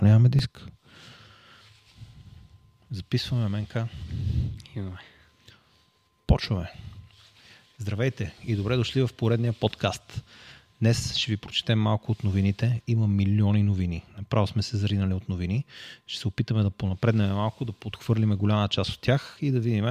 [0.00, 0.66] Що нямаме диск?
[2.90, 3.88] Записваме МНК.
[4.76, 4.98] Имаме.
[6.26, 6.72] Почваме.
[7.78, 10.24] Здравейте и добре дошли в поредния подкаст.
[10.80, 12.80] Днес ще ви прочетем малко от новините.
[12.86, 14.04] Има милиони новини.
[14.18, 15.64] Направо сме се заринали от новини.
[16.06, 19.84] Ще се опитаме да понапреднем малко, да подхвърлиме голяма част от тях и да видим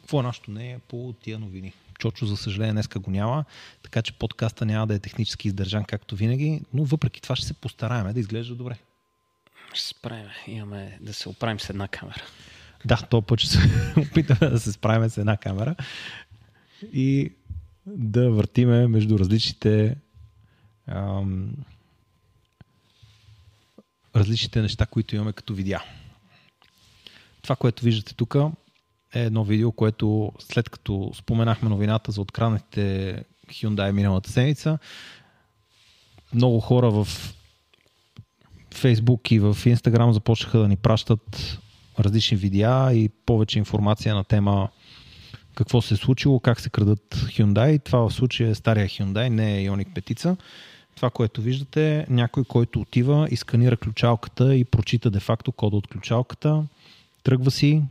[0.00, 1.72] какво е нашето не по тия новини.
[1.98, 3.44] Чочо, за съжаление, днеска го няма,
[3.82, 7.54] така че подкаста няма да е технически издържан както винаги, но въпреки това ще се
[7.54, 8.78] постараем да изглежда добре.
[9.72, 10.26] Ще се справим.
[10.46, 12.22] Имаме да се оправим с една камера.
[12.84, 13.58] Да, то път ще се
[13.96, 15.74] опитаме да се справим с една камера
[16.92, 17.32] и
[17.86, 19.96] да въртиме между различните
[20.86, 21.52] ам,
[24.16, 25.82] различните неща, които имаме като видеа.
[27.42, 28.36] Това, което виждате тук
[29.14, 34.78] е едно видео, което след като споменахме новината за откранете Hyundai миналата седмица,
[36.34, 37.08] много хора в
[38.74, 41.58] Facebook и в Instagram започнаха да ни пращат
[41.98, 44.68] различни видеа и повече информация на тема
[45.54, 47.84] какво се е случило, как се крадат Hyundai.
[47.84, 50.36] Това в случая е стария Hyundai, не е Ioniq 5.
[50.96, 56.62] Това, което виждате, някой, който отива и сканира ключалката и прочита де-факто кода от ключалката,
[57.22, 57.82] тръгва си,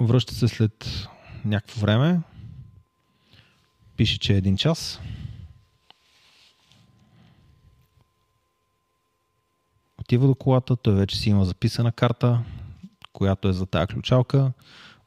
[0.00, 1.08] връща се след
[1.44, 2.20] някакво време,
[3.96, 5.00] пише, че е един час.
[10.00, 12.44] Отива до колата, той вече си има записана карта,
[13.12, 14.52] която е за тази ключалка,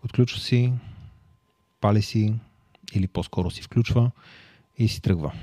[0.05, 0.73] отключва си,
[1.81, 2.33] пали си
[2.93, 4.11] или по-скоро си включва
[4.77, 5.33] и си тръгва.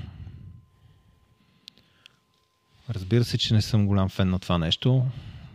[2.89, 5.05] Разбира се, че не съм голям фен на това нещо.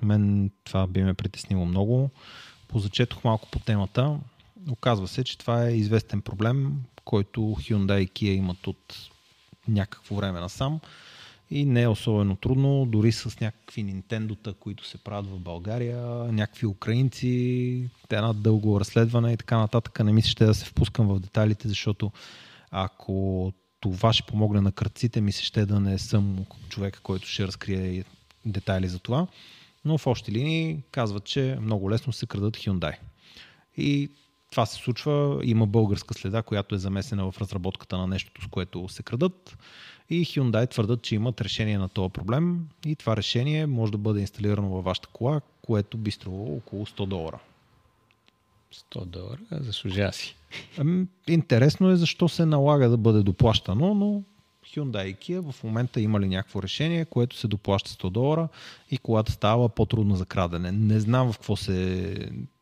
[0.02, 2.10] Мен това би ме притеснило много.
[2.68, 4.18] Позачетох малко по темата.
[4.70, 6.72] Оказва се, че това е известен проблем,
[7.04, 9.10] който Hyundai и Kia имат от
[9.68, 10.80] някакво време насам
[11.50, 15.98] и не е особено трудно, дори с някакви Nintendo-та, които се правят в България,
[16.32, 20.04] някакви украинци, една дълго разследване и така нататък.
[20.04, 22.12] Не мисля, ще да се впускам в детайлите, защото
[22.70, 27.46] ако това ще помогне на кръците, ми се ще да не съм човека, който ще
[27.46, 28.04] разкрие
[28.46, 29.26] детайли за това.
[29.84, 32.96] Но в общи линии казват, че много лесно се крадат Hyundai.
[33.76, 34.08] И
[34.50, 38.88] това се случва, има българска следа, която е замесена в разработката на нещото, с което
[38.88, 39.58] се крадат.
[40.10, 44.20] И Hyundai твърдат, че имат решение на този проблем и това решение може да бъде
[44.20, 47.38] инсталирано във вашата кола, което би струвало около 100 долара.
[48.74, 50.36] 100 долара, заслужава си.
[50.78, 54.22] Ами, интересно е защо се налага да бъде доплащано, но
[54.74, 58.48] Hyundai и Kia в момента има ли някакво решение, което се доплаща 100 долара
[58.90, 60.72] и колата става по-трудна за крадене.
[60.72, 62.16] Не знам в какво се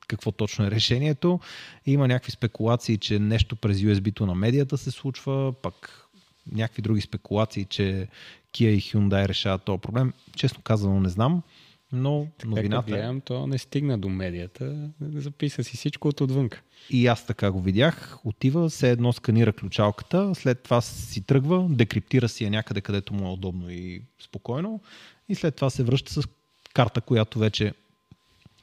[0.07, 1.41] какво точно е решението.
[1.87, 6.07] Има някакви спекулации, че нещо през USB-то на медията се случва, пък
[6.53, 8.09] някакви други спекулации, че
[8.55, 10.13] Kia и Hyundai решават този проблем.
[10.37, 11.43] Честно казано не знам,
[11.93, 12.87] но новината...
[12.87, 16.51] Така гледам, то не стигна до медията, записа си всичко от отвън.
[16.91, 18.19] И аз така го видях.
[18.25, 23.29] Отива, се едно сканира ключалката, след това си тръгва, декриптира си я някъде, където му
[23.29, 24.81] е удобно и спокойно
[25.29, 26.29] и след това се връща с
[26.75, 27.75] карта, която вече,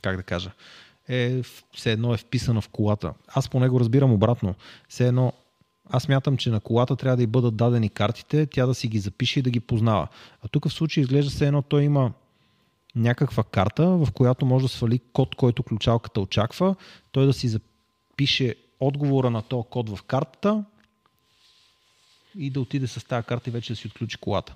[0.01, 0.51] как да кажа,
[1.07, 1.41] е,
[1.73, 3.13] все едно е вписана в колата.
[3.27, 4.55] Аз по него разбирам обратно.
[4.89, 5.33] Все едно
[5.91, 8.99] аз мятам, че на колата трябва да й бъдат дадени картите, тя да си ги
[8.99, 10.07] запише и да ги познава.
[10.41, 12.11] А тук в случай изглежда се едно, той има
[12.95, 16.75] някаква карта, в която може да свали код, който ключалката очаква,
[17.11, 20.63] той да си запише отговора на този код в картата
[22.37, 24.55] и да отиде с тази карта и вече да си отключи колата.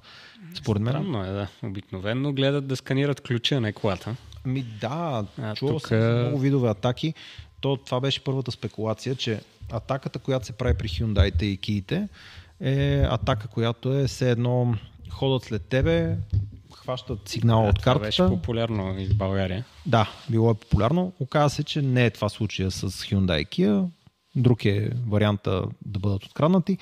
[0.56, 0.94] Според мен.
[0.94, 1.48] Странно е, да.
[1.64, 4.16] Обикновено гледат да сканират ключа, не колата.
[4.46, 5.88] Ми да, чувал тук...
[5.88, 7.14] съм много видове атаки.
[7.62, 12.08] То, това беше първата спекулация, че атаката, която се прави при Hyundai и Киите,
[12.60, 14.76] е атака, която е все едно
[15.10, 16.18] ходят след тебе,
[16.84, 18.12] хващат сигнал от картата.
[18.12, 19.66] Това беше популярно и в България.
[19.86, 21.14] Да, било е популярно.
[21.20, 23.86] Оказва се, че не е това случая с Hyundai Kia.
[24.36, 26.78] Друг е варианта да бъдат откраднати.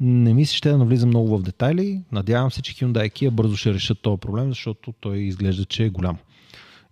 [0.00, 2.02] Не ми се ще да навлизам много в детайли.
[2.12, 5.90] Надявам се, че Hyundai Kia бързо ще решат този проблем, защото той изглежда, че е
[5.90, 6.18] голям.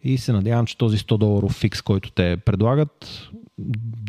[0.05, 3.29] И се надявам, че този 100 доларов фикс, който те предлагат,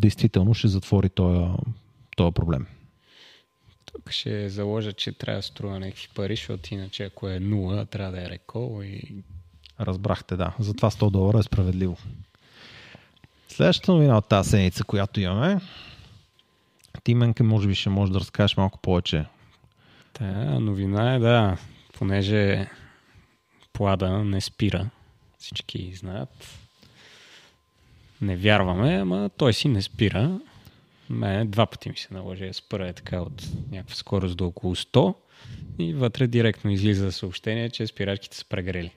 [0.02, 1.46] действително ще затвори този,
[2.16, 2.66] този проблем.
[3.94, 8.12] Тук ще заложа, че трябва да струва някакви пари, защото иначе ако е нула, трябва
[8.12, 9.22] да е рекол и...
[9.80, 10.54] Разбрахте, да.
[10.58, 11.96] Затова 100 долара е справедливо.
[13.48, 15.60] Следващата новина от тази седмица, която имаме,
[17.04, 19.24] ти, Менке, може би ще можеш да разкажеш малко повече.
[20.12, 20.24] Та
[20.60, 21.56] новина е, да,
[21.92, 22.70] понеже
[23.72, 24.90] плада не спира,
[25.38, 26.58] всички знаят,
[28.20, 30.40] не вярваме, ама той си не спира.
[31.10, 34.74] Мене два пъти ми се наложи да спра е така от някаква скорост до около
[34.74, 35.14] 100.
[35.78, 38.90] и вътре директно излиза съобщение, че спирачките са прегрели.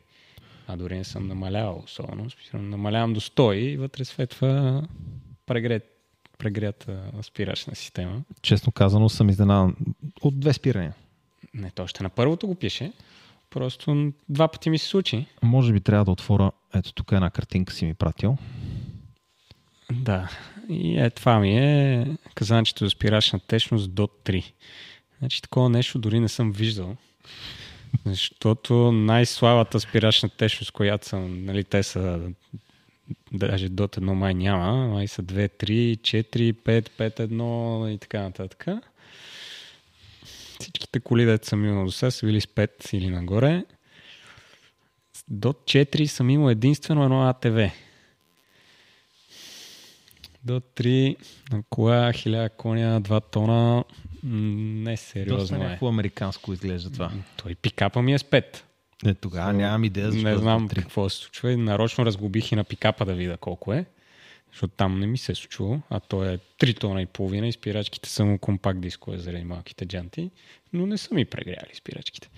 [0.68, 2.28] А дори не съм намалявал особено.
[2.54, 4.84] Намалявам до 100 и вътре светва
[5.46, 5.84] прегрет,
[6.38, 8.22] прегрята спирачна система.
[8.42, 9.76] Честно казано съм изненадан
[10.22, 10.94] от две спирания.
[11.54, 12.92] Не, то още на първото го пише.
[13.50, 15.26] Просто два пъти ми се случи.
[15.44, 16.52] Може би трябва да отворя.
[16.76, 18.38] Ето тук една картинка си ми пратил.
[19.92, 20.30] Да.
[20.70, 24.52] И е, това ми е казанчето за спирачна течност до 3.
[25.20, 26.96] Значи такова нещо дори не съм виждал.
[28.06, 32.20] Защото най-слабата спирачна течност, която съм, нали, те са
[33.32, 38.22] даже до едно май няма, май са 2, 3, 4, 5, 5, 1 и така
[38.22, 38.66] нататък.
[40.60, 43.66] Всичките коли, дето съм имал до сега, са били с 5 или нагоре.
[45.28, 47.72] До 4 съм имал единствено едно АТВ.
[50.48, 51.16] До 3
[51.52, 53.84] на кола, 1000 коня, 2 тона.
[54.24, 55.58] Не сериозно Доста е.
[55.58, 57.12] някакво американско изглежда това.
[57.38, 58.64] Той пикапа ми е с 5.
[59.04, 60.82] Не, тогава нямам идея защо Не е знам за три.
[60.82, 61.52] какво се случва.
[61.52, 63.86] И Нарочно разглобих и на пикапа да видя колко е.
[64.52, 65.80] Защото там не ми се е случило.
[65.90, 69.86] А то е 3 тона и половина и спирачките са му компакт дискове заради малките
[69.86, 70.32] джанти.
[70.74, 72.30] Но не са ми прегряли спирачките.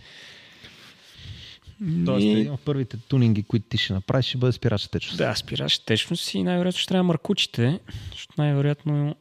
[2.05, 5.17] Тоест, И- един от първите тунинги, които ти ще направиш, ще бъде спирачна течност.
[5.17, 7.79] Да, спираш течност и най-вероятно ще трябва маркучите,
[8.11, 9.15] защото най-вероятно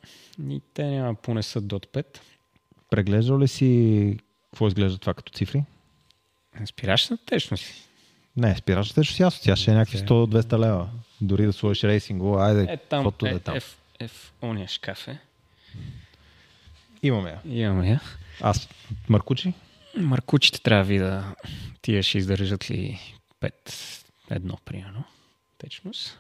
[0.51, 2.19] и те няма понесат до 5.
[2.91, 4.17] Преглеждал ли си
[4.51, 5.65] какво изглежда това като цифри?
[6.67, 7.65] Спираш на течност.
[8.37, 9.41] Не, спирачна течност ясно.
[9.45, 10.89] Тя ще е някакви 100-200 лева.
[11.21, 13.57] Дори да сложиш рейсинго, айде, Е, там, каквото да е, е там.
[13.57, 15.19] е, в, е в ония шкаф е.
[17.03, 17.67] Имаме я.
[17.67, 18.01] Имаме я.
[18.41, 18.69] Аз,
[19.09, 19.53] Маркучи?
[19.99, 21.35] Маркучите трябва да видя
[21.83, 23.01] тия ще издържат ли
[23.41, 23.53] 5
[24.31, 25.05] едно, примерно,
[25.59, 26.19] течност.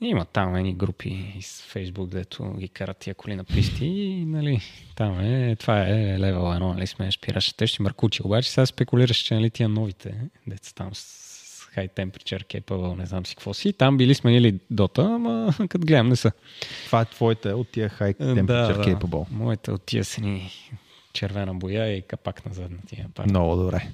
[0.00, 4.60] Има там едни групи из Фейсбук, дето ги карат тия коли на писти и, нали,
[4.96, 8.22] там е, това е левел едно, нали, сме спираш тежки маркучи.
[8.22, 10.14] Обаче сега спекулираш, че, нали, тия новите,
[10.46, 11.28] деца там с
[11.76, 16.08] high temperature capable, не знам си какво си, там били сменили дота, ама като гледам
[16.08, 16.32] не са.
[16.86, 19.26] Това е твоите от тия high Е, temperature capable.
[19.30, 20.50] Моите от тия са ни
[21.12, 23.30] червена боя и капак на задната апарат.
[23.30, 23.88] Много добре.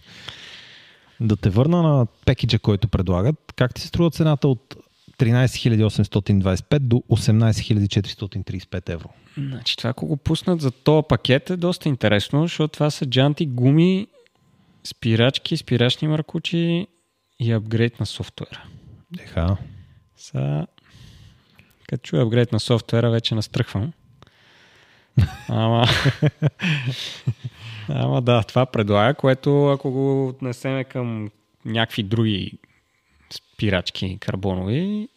[1.21, 3.53] Да те върна на пекиджа, който предлагат.
[3.57, 4.77] Как ти се струва цената от
[5.19, 9.09] 13 825 до 18 435 евро?
[9.39, 13.47] Значи това, ако го пуснат за този пакет е доста интересно, защото това са джанти,
[13.47, 14.07] гуми,
[14.85, 16.87] спирачки, спирачни маркучи
[17.41, 18.65] и апгрейд на софтуера.
[19.21, 19.57] Еха.
[20.17, 20.67] Са...
[21.89, 23.93] Като чуя апгрейд на софтуера, вече настръхвам.
[25.49, 25.87] Ама...
[27.89, 31.31] Ама да, това предлага, което ако го отнесеме към
[31.65, 32.59] някакви други
[33.31, 35.09] спирачки карбонови,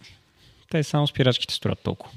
[0.69, 2.13] те само спирачките струват толкова.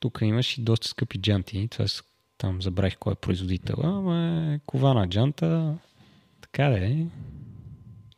[0.00, 1.68] Тук имаш и доста скъпи джанти.
[1.72, 2.02] С,
[2.38, 5.74] там забравих кой е производител, ама е кована джанта.
[6.40, 6.96] Така да е.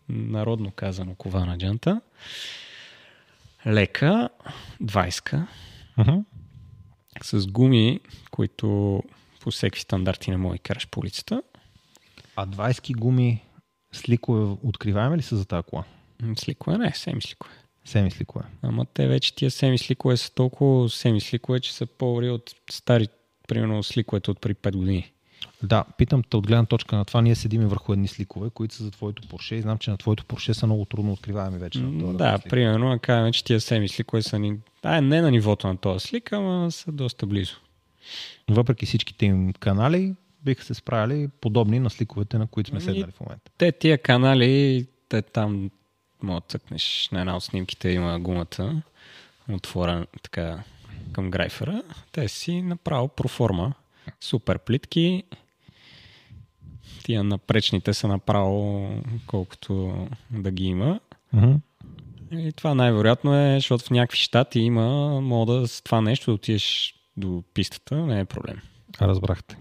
[0.09, 2.01] Народно казано кована джанта.
[3.67, 4.29] Лека,
[4.83, 5.47] 20
[5.99, 6.25] Uh-huh.
[7.23, 8.01] С гуми,
[8.31, 9.03] които
[9.41, 11.43] по всеки стандарти не може да караш по улицата.
[12.37, 13.45] А 20 гуми
[13.93, 15.85] сликове откриваеми ли са за тази кола?
[16.37, 17.53] Сликове не, семи сликове.
[17.85, 18.45] Семи сликове.
[18.63, 23.09] Ама те вече тия семи сликове са толкова семи сликове, че са по-добри от стари,
[23.49, 25.13] примерно сликовете от преди 5 години.
[25.63, 27.21] Да, питам те от гледна точка на това.
[27.21, 30.25] Ние седиме върху едни сликове, които са за твоето Порше и знам, че на твоето
[30.25, 31.79] Порше са много трудно откриваеми вече.
[31.81, 32.51] на левел Да, слик.
[32.51, 34.57] примерно, кажем, че тия семи сликове са ни...
[34.83, 37.57] А, не на нивото на този слик, ама са доста близо.
[38.51, 40.15] Въпреки всичките им канали,
[40.45, 43.51] биха се справили подобни на сликовете, на които сме Ами, седнали в момента.
[43.59, 45.71] Те тия канали, те там
[46.23, 48.83] мога да цъкнеш на една от снимките има гумата
[49.49, 50.63] отворена така
[51.13, 51.83] към грайфера.
[52.13, 53.73] Те си направо проформа.
[54.21, 55.25] Супер плитки.
[57.05, 58.89] Тия напречните са направо
[59.27, 59.95] колкото
[60.31, 61.01] да ги има.
[61.37, 61.61] Uh-huh.
[62.33, 66.95] И това най-вероятно е, защото в някакви щати има мода с това нещо да отидеш
[67.17, 68.61] до пистата, не е проблем.
[69.01, 69.57] Разбрахте.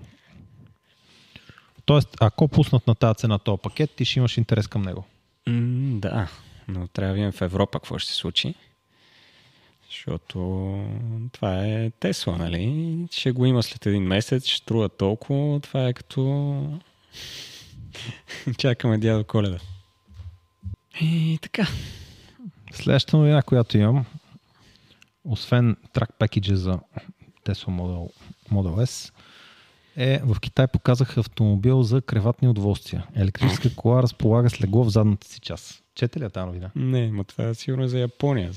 [1.86, 5.06] Тоест, ако пуснат на тази цена този пакет, ти ще имаш интерес към него.
[5.48, 6.28] М, да,
[6.68, 8.56] но трябва да видим в Европа какво ще се случи.
[9.90, 10.40] Защото
[11.32, 13.08] това е Тесла, нали?
[13.12, 15.60] Ще го има след един месец, ще струва толкова.
[15.60, 16.80] Това е като...
[18.58, 19.60] Чакаме дядо Коледа.
[21.02, 21.68] И така.
[22.72, 24.06] Следващата новина, която имам,
[25.24, 26.80] освен трак пекиджа за
[27.46, 28.12] Tesla Model,
[28.52, 29.14] Model S,
[29.96, 33.08] е в Китай показаха автомобил за креватни удоволствия.
[33.16, 35.84] Електрическа кола разполага с легло в задната си част.
[36.00, 36.70] Чете ли тази новина?
[36.76, 38.52] Не, ма това е сигурно за Япония.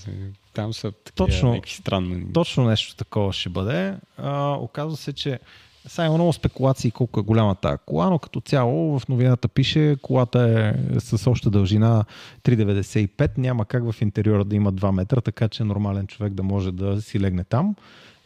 [0.54, 1.48] Там са такива Точно.
[1.50, 2.32] някакви странни.
[2.32, 3.94] Точно нещо такова ще бъде.
[4.16, 5.40] А, оказва се, че
[5.86, 9.96] Сега има много спекулации колко е голяма тази кола, но като цяло в новината пише,
[10.02, 12.04] колата е с обща дължина
[12.42, 16.72] 3,95, няма как в интериора да има 2 метра, така че нормален човек да може
[16.72, 17.74] да си легне там.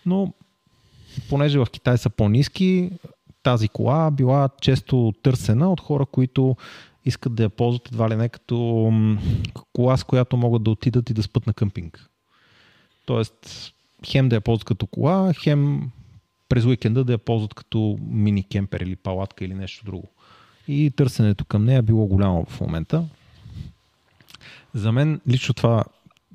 [0.06, 0.32] Но
[1.28, 2.90] понеже в Китай са по-низки,
[3.42, 6.56] тази кола била често търсена от хора, които
[7.06, 8.92] искат да я ползват едва ли не като
[9.72, 12.10] кола, с която могат да отидат и да спът на къмпинг.
[13.06, 13.72] Тоест,
[14.06, 15.90] хем да я ползват като кола, хем
[16.48, 20.08] през уикенда да я ползват като мини кемпер или палатка или нещо друго.
[20.68, 23.04] И търсенето към нея било голямо в момента.
[24.74, 25.84] За мен лично това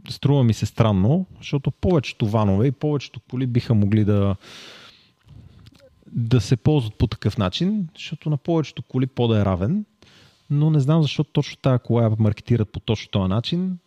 [0.09, 4.35] струва ми се странно, защото повечето ванове и повечето коли биха могли да,
[6.07, 9.85] да се ползват по такъв начин, защото на повечето коли по да е равен,
[10.51, 13.77] но не знам защо точно тази кола я маркетират по точно този начин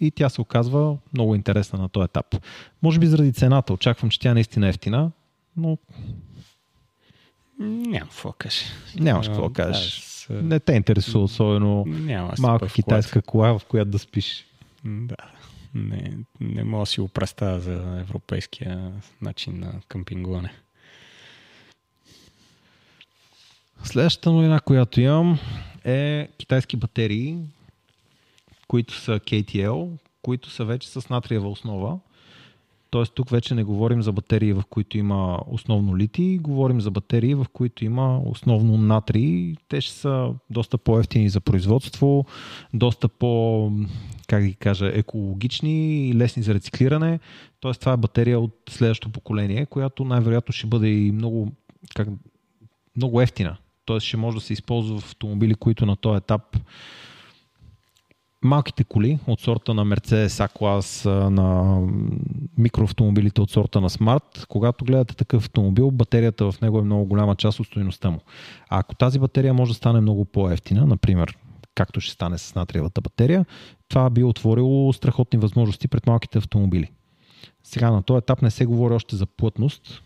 [0.00, 2.36] и тя се оказва много интересна на този етап.
[2.82, 3.72] Може би заради цената.
[3.72, 5.10] Очаквам, че тя наистина е ефтина,
[5.56, 5.78] но...
[7.58, 8.64] Няма какво кажеш.
[8.98, 10.26] Нямаш какво да кажеш.
[10.30, 14.46] Не те интересува особено Няма малка китайска кола, в която да спиш.
[14.84, 15.16] Да.
[15.74, 20.52] Не, не мога да си го представя за европейския начин на къмпингуване.
[23.84, 25.38] Следващата новина, която имам
[25.84, 27.36] е китайски батерии,
[28.68, 29.88] които са KTL,
[30.22, 31.98] които са вече с натриева основа.
[32.90, 37.34] Тоест тук вече не говорим за батерии, в които има основно литий, говорим за батерии,
[37.34, 39.54] в които има основно натрий.
[39.68, 42.26] Те ще са доста по-ефтини за производство,
[42.74, 43.72] доста по,
[44.28, 47.20] как ги кажа, екологични и лесни за рециклиране.
[47.60, 51.52] Тоест това е батерия от следващото поколение, която най-вероятно ще бъде и много,
[51.94, 52.08] как,
[52.96, 53.56] много ефтина.
[53.84, 56.56] Тоест ще може да се използва в автомобили, които на този етап
[58.44, 61.78] малките коли от сорта на Mercedes A-клас, на
[62.58, 67.36] микроавтомобилите от сорта на Smart, когато гледате такъв автомобил, батерията в него е много голяма
[67.36, 68.20] част от стоеността му.
[68.68, 71.38] А ако тази батерия може да стане много по-ефтина, например,
[71.74, 73.46] както ще стане с натриевата батерия,
[73.88, 76.90] това би отворило страхотни възможности пред малките автомобили.
[77.64, 80.02] Сега на този етап не се говори още за плътност,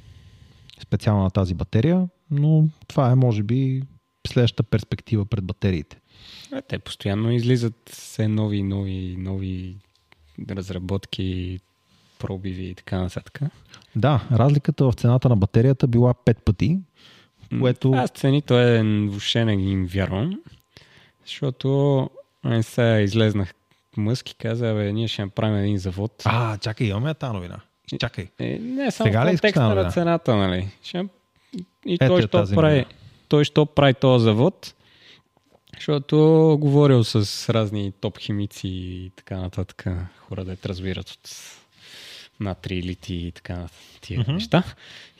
[0.82, 3.82] специално на тази батерия, но това е може би
[4.26, 6.00] следващата перспектива пред батериите.
[6.52, 9.76] А, те постоянно излизат все нови, нови, нови
[10.50, 11.60] разработки,
[12.18, 13.40] пробиви и така нататък.
[13.96, 16.78] Да, разликата в цената на батерията била 5 пъти,
[17.60, 17.92] което...
[17.92, 20.40] Аз цените е, въобще не им вярвам,
[21.24, 22.10] защото
[22.44, 23.54] не сега излезнах
[23.96, 26.22] Мъск и каза, бе, ние ще направим един завод.
[26.24, 27.60] А, чакай, имаме тази новина.
[28.00, 28.28] Чакай.
[28.38, 30.68] Е, не, само Сега в контекста на цената, нали?
[30.82, 31.06] Ще...
[31.86, 32.84] И Ето той, що прави, новина.
[33.28, 34.74] той, що прави този завод,
[35.74, 36.16] защото
[36.60, 39.86] говорил с разни топ химици и така нататък,
[40.18, 41.30] хора да е разбират от
[42.40, 43.66] натри, лити и така
[44.00, 44.32] тия mm-hmm.
[44.32, 44.62] неща.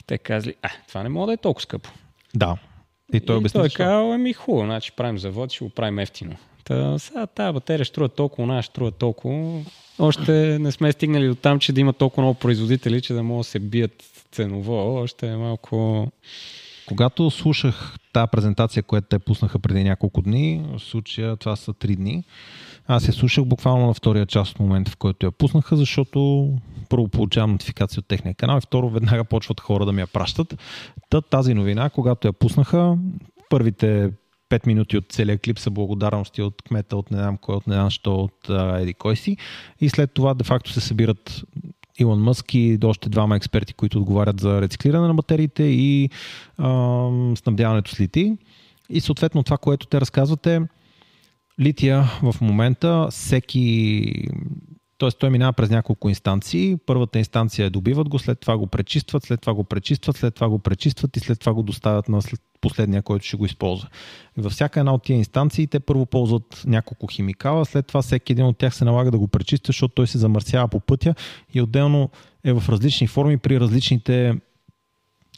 [0.01, 1.91] И те казали, а, това не може да е толкова скъпо.
[2.35, 2.57] Да.
[3.13, 3.61] И той обясни.
[3.61, 6.37] Той е казал, ами хубаво, значи правим завод, ще го правим ефтино.
[6.65, 9.63] Та, сега тази батерия ще струва толкова, она ще струва толкова.
[9.99, 13.41] Още не сме стигнали до там, че да има толкова много производители, че да могат
[13.41, 14.95] да се бият ценово.
[14.97, 16.09] Още е малко
[16.87, 21.97] когато слушах тази презентация, която те пуснаха преди няколко дни, в случая това са три
[21.97, 22.25] дни,
[22.87, 26.51] аз я слушах буквално на втория част от момента, в който я пуснаха, защото
[26.89, 30.59] първо получавам нотификация от техния канал и второ веднага почват хора да ми я пращат.
[31.11, 32.97] Та тази новина, когато я пуснаха,
[33.51, 34.11] първите
[34.51, 37.75] 5 минути от целия клип са благодарности от кмета, от не знам кой, от не
[37.75, 38.51] знам що, от
[38.81, 39.37] Еди кой си.
[39.81, 41.45] И след това де факто се събират
[41.99, 46.11] Илон Мъск и още двама експерти, които отговарят за рециклиране на батериите и
[46.59, 48.33] а, снабдяването с литий.
[48.91, 50.61] И съответно това, което те разказват е
[51.61, 54.05] лития в момента всеки
[54.99, 55.11] т.е.
[55.11, 56.77] той минава през няколко инстанции.
[56.87, 60.49] Първата инстанция е добиват го, след това го пречистват, след това го пречистват, след това
[60.49, 62.23] го пречистват и след това го доставят на
[62.65, 63.89] последния, който ще го използва.
[64.37, 68.45] Във всяка една от тия инстанции те първо ползват няколко химикала, след това всеки един
[68.45, 71.15] от тях се налага да го пречиства, защото той се замърсява по пътя
[71.55, 72.11] и отделно
[72.45, 74.35] е в различни форми при различните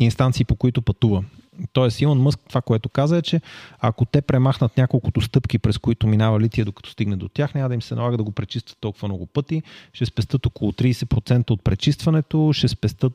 [0.01, 1.25] инстанции, по които пътува.
[1.73, 3.41] Тоест, Илон Мъск това, което каза е, че
[3.81, 7.75] ако те премахнат няколкото стъпки, през които минава лития, докато стигне до тях, няма да
[7.75, 9.63] им се налага да го пречистват толкова много пъти.
[9.93, 13.13] Ще спестат около 30% от пречистването, ще спестат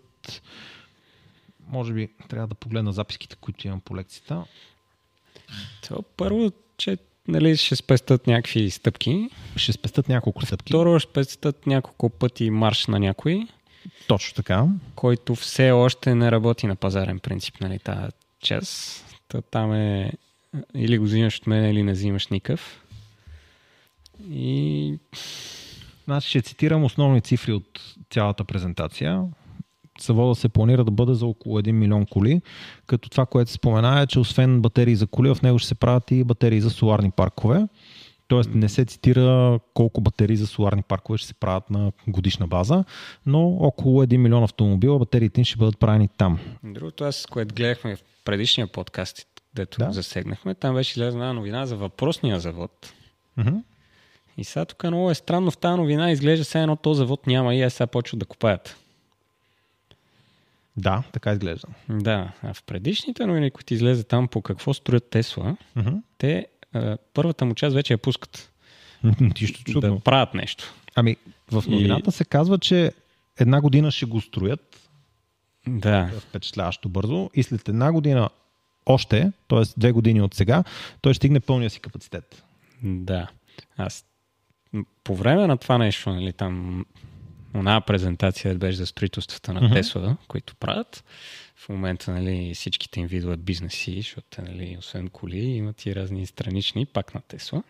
[1.71, 4.43] може би трябва да погледна записките, които имам по лекцията.
[5.87, 6.97] То първо, че
[7.27, 9.29] нали, ще спестат някакви стъпки.
[9.55, 10.71] Ще спестат няколко стъпки.
[10.71, 13.47] Второ, ще спестат няколко пъти марш на някой.
[14.07, 14.65] Точно така.
[14.95, 18.97] Който все още не работи на пазарен принцип, нали, тази час.
[19.27, 20.11] Та там е
[20.75, 22.83] или го взимаш от мен, или не взимаш никакъв.
[24.29, 24.97] И...
[26.05, 29.23] Значи ще цитирам основни цифри от цялата презентация.
[30.05, 32.41] Завода се планира да бъде за около 1 милион коли,
[32.87, 35.75] като това, което се спомена е, че освен батерии за коли, в него ще се
[35.75, 37.67] правят и батерии за соларни паркове.
[38.27, 42.83] Тоест не се цитира колко батерии за соларни паркове ще се правят на годишна база,
[43.25, 46.39] но около 1 милион автомобила батериите им ще бъдат правени там.
[46.63, 49.91] Другото, аз, което гледахме в предишния подкаст, дето да.
[49.91, 52.93] засегнахме, там беше излезна новина за въпросния завод.
[53.39, 53.61] Mm-hmm.
[54.37, 57.55] И сега тук много е странно в тази новина, изглежда все едно този завод няма
[57.55, 58.77] и е сега почват да купаят.
[60.81, 61.67] Да, така изглежда.
[61.89, 66.01] Да, а в предишните новини, които излезе там по какво строят Тесла, mm-hmm.
[66.17, 66.47] те
[67.13, 68.51] първата му част вече я пускат.
[69.41, 69.95] Нищо чудно.
[69.95, 70.73] Да правят нещо.
[70.95, 71.17] Ами,
[71.51, 72.13] в новината и...
[72.13, 72.91] се казва, че
[73.39, 74.89] една година ще го строят.
[75.67, 76.11] Да.
[76.19, 77.29] Впечатляващо бързо.
[77.33, 78.29] И след една година
[78.85, 79.61] още, т.е.
[79.77, 80.63] две години от сега,
[81.01, 82.43] той ще стигне пълния си капацитет.
[82.83, 83.27] Да.
[83.77, 84.05] Аз
[85.03, 86.85] по време на това нещо, нали, там
[87.55, 89.73] една презентация беше за строителствата на.
[89.73, 91.03] Тесла, които правят.
[91.55, 96.85] В момента нали, всичките им видове бизнеси, защото нали, освен коли имат и разни странични,
[96.85, 97.63] пак на Тесла.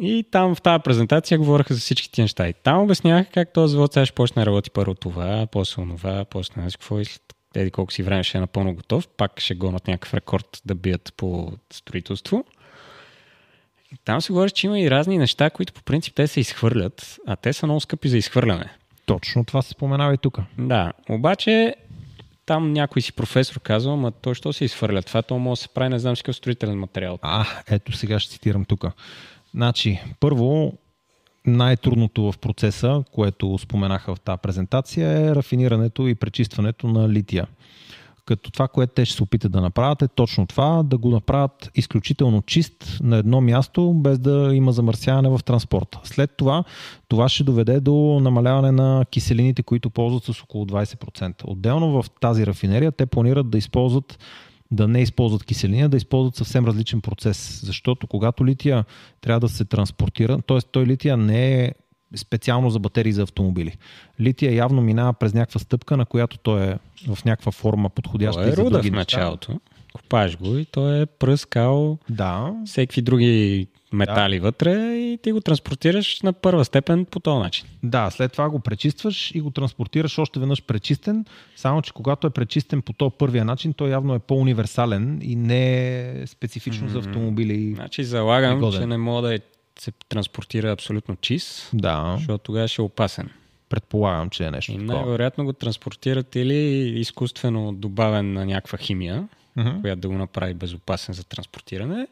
[0.00, 2.48] И там в тази презентация говореха за всички тези неща.
[2.48, 6.24] И там обясняваха как този завод сега ще почне да работи първо това, после това,
[6.24, 9.54] после не какво и след еди колко си време ще е напълно готов, пак ще
[9.54, 12.44] гонат някакъв рекорд да бият по строителство.
[14.04, 17.36] Там се говори, че има и разни неща, които по принцип те се изхвърлят, а
[17.36, 18.70] те са много скъпи за изхвърляне.
[19.06, 20.38] Точно това се споменава и тук.
[20.58, 21.74] Да, обаче
[22.46, 25.02] там някой си професор казва, ама той що се изхвърля?
[25.02, 27.18] Това то може да се прави, не знам си какъв строителен материал.
[27.22, 28.84] А, ето сега ще цитирам тук.
[29.54, 30.72] Значи, първо,
[31.46, 37.46] най-трудното в процеса, което споменаха в тази презентация е рафинирането и пречистването на лития.
[38.28, 41.70] Като това, което те ще се опитат да направят е точно това, да го направят
[41.74, 46.00] изключително чист на едно място, без да има замърсяване в транспорта.
[46.04, 46.64] След това,
[47.08, 51.34] това ще доведе до намаляване на киселините, които ползват с около 20%.
[51.44, 54.18] Отделно в тази рафинерия те планират да използват
[54.70, 57.60] да не използват киселина, да използват съвсем различен процес.
[57.64, 58.84] Защото когато лития
[59.20, 60.58] трябва да се транспортира, т.е.
[60.72, 61.72] той лития не е
[62.16, 63.76] специално за батерии за автомобили.
[64.20, 66.78] Лития явно минава през някаква стъпка, на която той е
[67.14, 69.60] в някаква форма подходяща той е руда в началото.
[69.92, 72.54] Копаш го и той е пръскал да.
[72.66, 74.42] всеки други метали да.
[74.42, 77.66] вътре и ти го транспортираш на първа степен по този начин.
[77.82, 81.24] Да, след това го пречистваш и го транспортираш още веднъж пречистен,
[81.56, 85.98] само че когато е пречистен по този първия начин, той явно е по-универсален и не
[85.98, 86.92] е специфично mm-hmm.
[86.92, 87.74] за автомобили.
[87.74, 89.38] Значи залагам, че не мога да е
[89.80, 92.14] се транспортира абсолютно чист, да.
[92.16, 93.30] защото тогава ще е опасен.
[93.68, 94.72] Предполагам, че е нещо.
[94.72, 96.54] И най-вероятно го транспортират или
[97.00, 99.80] изкуствено добавен на някаква химия, uh-huh.
[99.80, 102.06] която да го направи безопасен за транспортиране,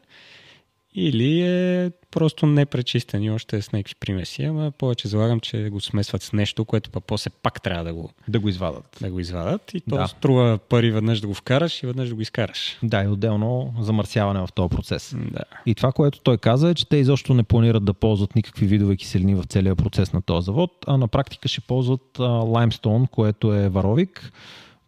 [0.99, 5.81] или е просто непречистен и още е с някакви примеси, ама повече залагам, че го
[5.81, 8.97] смесват с нещо, което па после пак трябва да го, да го извадат.
[9.01, 10.07] Да го извадат и то да.
[10.07, 12.77] струва пари веднъж да го вкараш и веднъж да го изкараш.
[12.83, 15.15] Да, и отделно замърсяване в този процес.
[15.31, 15.43] Да.
[15.65, 18.95] И това, което той каза е, че те изобщо не планират да ползват никакви видове
[18.95, 23.69] киселини в целия процес на този завод, а на практика ще ползват лаймстон, което е
[23.69, 24.31] варовик,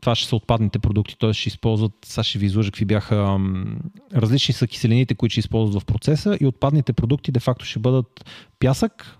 [0.02, 1.34] това ще са отпадните продукти, т.е.
[1.34, 3.40] ще използват, сега ще ви изложа какви бяха,
[4.14, 8.26] различни са киселините, които ще използват в процеса и отпадните продукти де факто ще бъдат
[8.60, 9.20] пясък,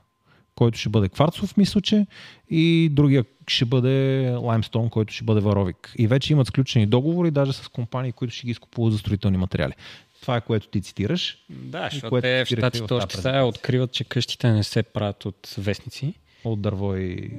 [0.56, 2.08] който ще бъде кварцов, мисля, че,
[2.50, 5.94] и другия ще бъде лаймстон, който ще бъде варовик.
[5.98, 9.74] И вече имат сключени договори, даже с компании, които ще ги изкупуват за строителни материали.
[10.22, 11.38] Това е което ти цитираш.
[11.50, 16.14] Да, защото те в щатите още сега откриват, че къщите не се правят от вестници
[16.44, 17.32] от дърво и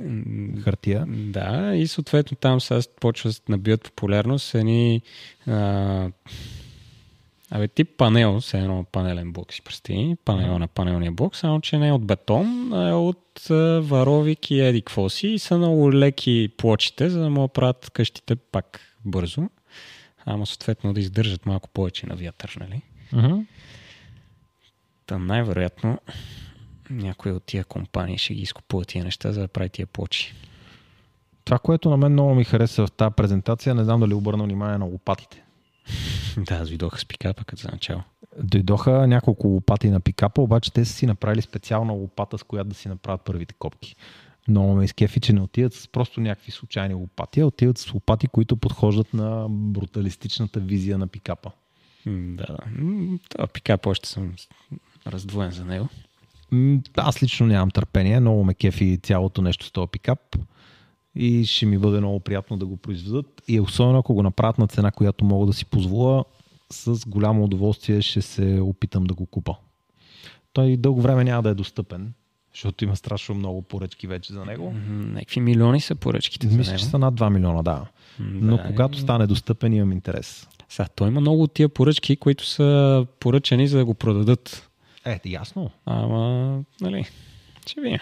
[0.64, 1.04] хартия.
[1.08, 5.02] Да, и съответно там сега почва да набият популярност едни
[5.46, 6.10] а,
[7.52, 11.78] Абе, тип панел, с едно панелен блок си представи, панела на панелния блок, само че
[11.78, 15.92] не е от бетон, а е от а, варовик и еди си и са много
[15.92, 19.50] леки плочите, за да да правят къщите пак бързо,
[20.24, 22.82] ама съответно да издържат малко повече на вятър, нали?
[23.14, 23.46] Uh-huh.
[25.06, 25.98] Там най-вероятно
[26.90, 30.34] някои от тия компании ще ги изкупуват тия неща, за да прави тия плочи.
[31.44, 34.78] Това, което на мен много ми хареса в тази презентация, не знам дали обърна внимание
[34.78, 35.42] на лопатите.
[36.36, 38.02] да, аз видоха с пикапа като за начало.
[38.42, 42.74] Дойдоха няколко лопати на пикапа, обаче те са си направили специална лопата, с която да
[42.74, 43.96] си направят първите копки.
[44.48, 48.26] Много ме изкефи, че не отиват с просто някакви случайни лопати, а отиват с лопати,
[48.26, 51.50] които подхождат на бруталистичната визия на пикапа.
[52.06, 52.58] Да, да.
[53.28, 54.34] Това пикап още съм
[55.06, 55.88] раздвоен за него.
[56.96, 60.36] Аз лично нямам търпение, много ме кефи цялото нещо с този пикап
[61.14, 64.66] и ще ми бъде много приятно да го произведат и особено ако го направят на
[64.66, 66.24] цена, която мога да си позволя,
[66.72, 69.54] с голямо удоволствие ще се опитам да го купа.
[70.52, 72.12] Той дълго време няма да е достъпен,
[72.54, 74.74] защото има страшно много поръчки вече за него.
[74.88, 76.78] Някакви милиони са поръчките Мисля, за него.
[76.78, 77.84] че са над 2 милиона, да.
[78.20, 80.48] Но да, когато и- стане достъпен, имам интерес.
[80.68, 84.69] Сега, той има много от тия поръчки, които са поръчани за да го продадат.
[85.04, 85.70] Е, ясно.
[85.86, 87.06] Ама, нали,
[87.66, 87.98] ще видим.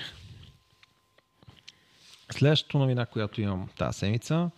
[2.31, 4.51] Следващата новина, която имам тази седмица,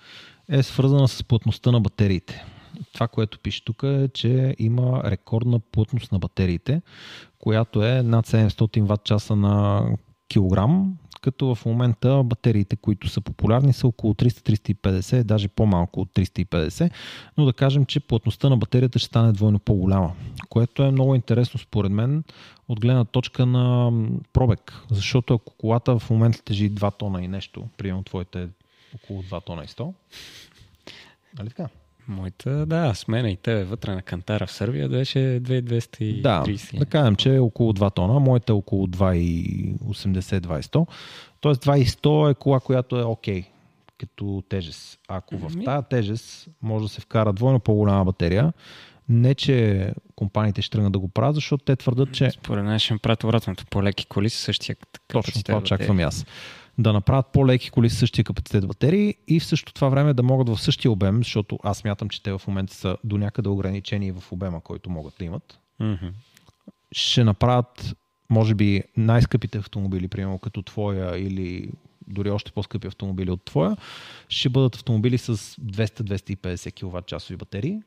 [0.48, 2.44] е свързана с плътността на батериите.
[2.92, 6.82] Това, което пише тук е, че има рекордна плътност на батериите,
[7.38, 9.86] която е над 700 Вт часа на
[10.28, 16.90] килограм, като в момента батериите, които са популярни, са около 300-350, даже по-малко от 350,
[17.38, 20.12] но да кажем, че плътността на батерията ще стане двойно по-голяма,
[20.48, 22.24] което е много интересно според мен
[22.68, 23.92] от гледна точка на
[24.32, 28.48] пробег, защото ако колата в момента тежи 2 тона и нещо, примерно твоите
[28.94, 29.92] около 2 тона и 100,
[31.38, 31.68] нали така?
[32.10, 36.22] Моята, да, с мен и тебе вътре на кантара в Сърбия беше 2230.
[36.22, 36.44] Да,
[36.78, 40.86] да кажем, че е около 2 тона, моята е около 2,80-2,100.
[41.40, 43.44] Тоест 2,100 е кола, която е окей
[43.98, 44.98] като тежест.
[45.08, 48.52] Ако в тази тежест може да се вкара двойно по-голяма батерия,
[49.08, 52.92] не че компаниите ще тръгнат да го правят, защото те твърдат, че Според мен ще
[52.92, 53.64] направят обратното.
[53.70, 54.76] По-леки коли са същия
[55.08, 56.26] точно това очаквам и аз.
[56.80, 60.48] Да направят по-леки коли с същия капацитет батерии и в същото това време да могат
[60.48, 64.32] в същия обем, защото аз смятам, че те в момента са до някъде ограничени в
[64.32, 65.58] обема, който могат да имат.
[65.80, 66.06] Мгм.
[66.92, 67.96] ще направят,
[68.30, 71.70] може би, най-скъпите автомобили, примерно като твоя или
[72.08, 73.76] дори още по-скъпи автомобили от твоя,
[74.28, 77.78] ще бъдат автомобили с 200-250 кВт часови батерии.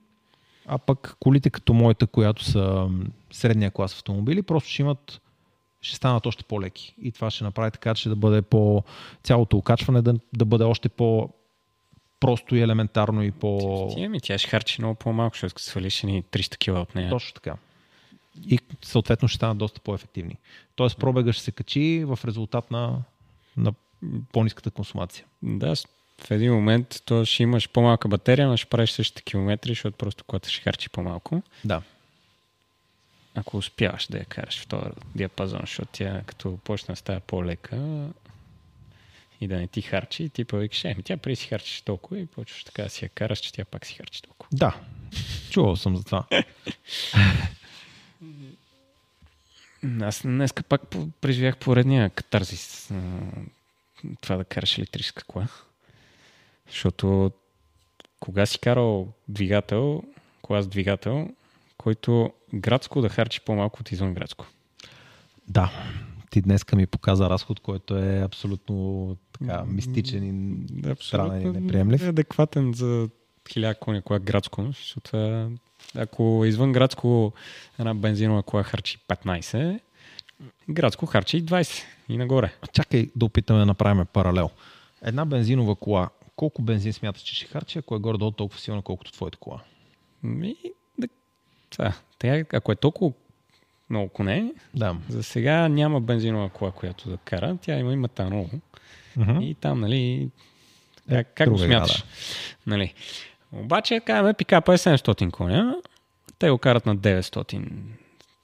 [0.65, 2.89] А пък колите като моята, която са
[3.32, 5.21] средния клас автомобили, просто ще имат
[5.83, 6.95] ще станат още по-леки.
[7.01, 8.83] И това ще направи така, че да бъде по
[9.23, 11.29] цялото окачване да, да бъде още по
[12.19, 13.87] просто и елементарно и по...
[13.95, 17.09] Ти, ами, тя ще харчи много по-малко, защото свалиш ни 300 кила от нея.
[17.09, 17.55] Точно така.
[18.49, 20.37] И съответно ще станат доста по-ефективни.
[20.75, 23.03] Тоест пробега ще се качи в резултат на,
[23.57, 23.73] на
[24.31, 25.25] по-низката консумация.
[25.41, 25.75] Да,
[26.21, 30.23] в един момент то ще имаш по-малка батерия, но ще правиш същите километри, защото просто
[30.23, 31.41] колата ще харчи по-малко.
[31.65, 31.81] Да.
[33.35, 38.07] Ако успяваш да я караш в този диапазон, защото тя като почна да става по-лека
[39.41, 42.63] и да не ти харчи, ти повикаш, еми тя преди си харчиш толкова и почваш
[42.63, 44.49] така да си я караш, че тя пак си харчи толкова.
[44.51, 44.79] Да.
[45.49, 46.25] Чувал съм за това.
[50.01, 50.81] Аз днеска пак
[51.21, 52.91] преживях поредния катарзис.
[54.21, 55.47] Това да караш електрическа кола.
[56.67, 57.31] Защото
[58.19, 60.03] кога си карал двигател,
[60.41, 61.29] кола с двигател,
[61.77, 64.45] който градско да харчи по-малко от извън градско.
[65.47, 65.71] Да.
[66.29, 72.07] Ти днеска ми показа разход, който е абсолютно така, мистичен и странен и неприемлив.
[72.07, 73.09] Адекватен за
[73.45, 75.49] 1000 коня кола градско, защото е-
[75.95, 77.33] ако извън градско
[77.79, 79.79] една бензинова кола харчи 15,
[80.69, 82.53] градско харчи 20 и нагоре.
[82.73, 84.49] Чакай да опитаме да направим паралел.
[85.01, 89.12] Една бензинова кола, колко бензин смяташ, че ще харчи, ако е горе-долу толкова силна, колкото
[89.12, 89.62] твоята кола?
[90.23, 90.55] Ми,
[91.73, 93.13] това, тя, ако е толкова
[93.89, 94.95] много коне, Да.
[95.09, 97.57] за сега няма бензинова кола, която да кара.
[97.62, 98.49] Тя има и метанол.
[99.17, 99.41] Мгм.
[99.41, 100.29] И там, нали,
[101.09, 102.03] Е, как, го смяташ?
[102.67, 102.93] Нали.
[103.51, 105.75] Обаче, казваме, пикапа е 700 коня,
[106.39, 107.69] те го карат на 900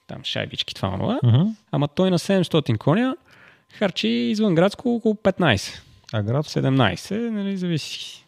[0.06, 1.42] там шайбички, това онова, Мгм.
[1.72, 3.16] ама той на 700 коня
[3.72, 5.82] харчи извън градско около 15.
[6.12, 8.26] А град 17, нали, зависи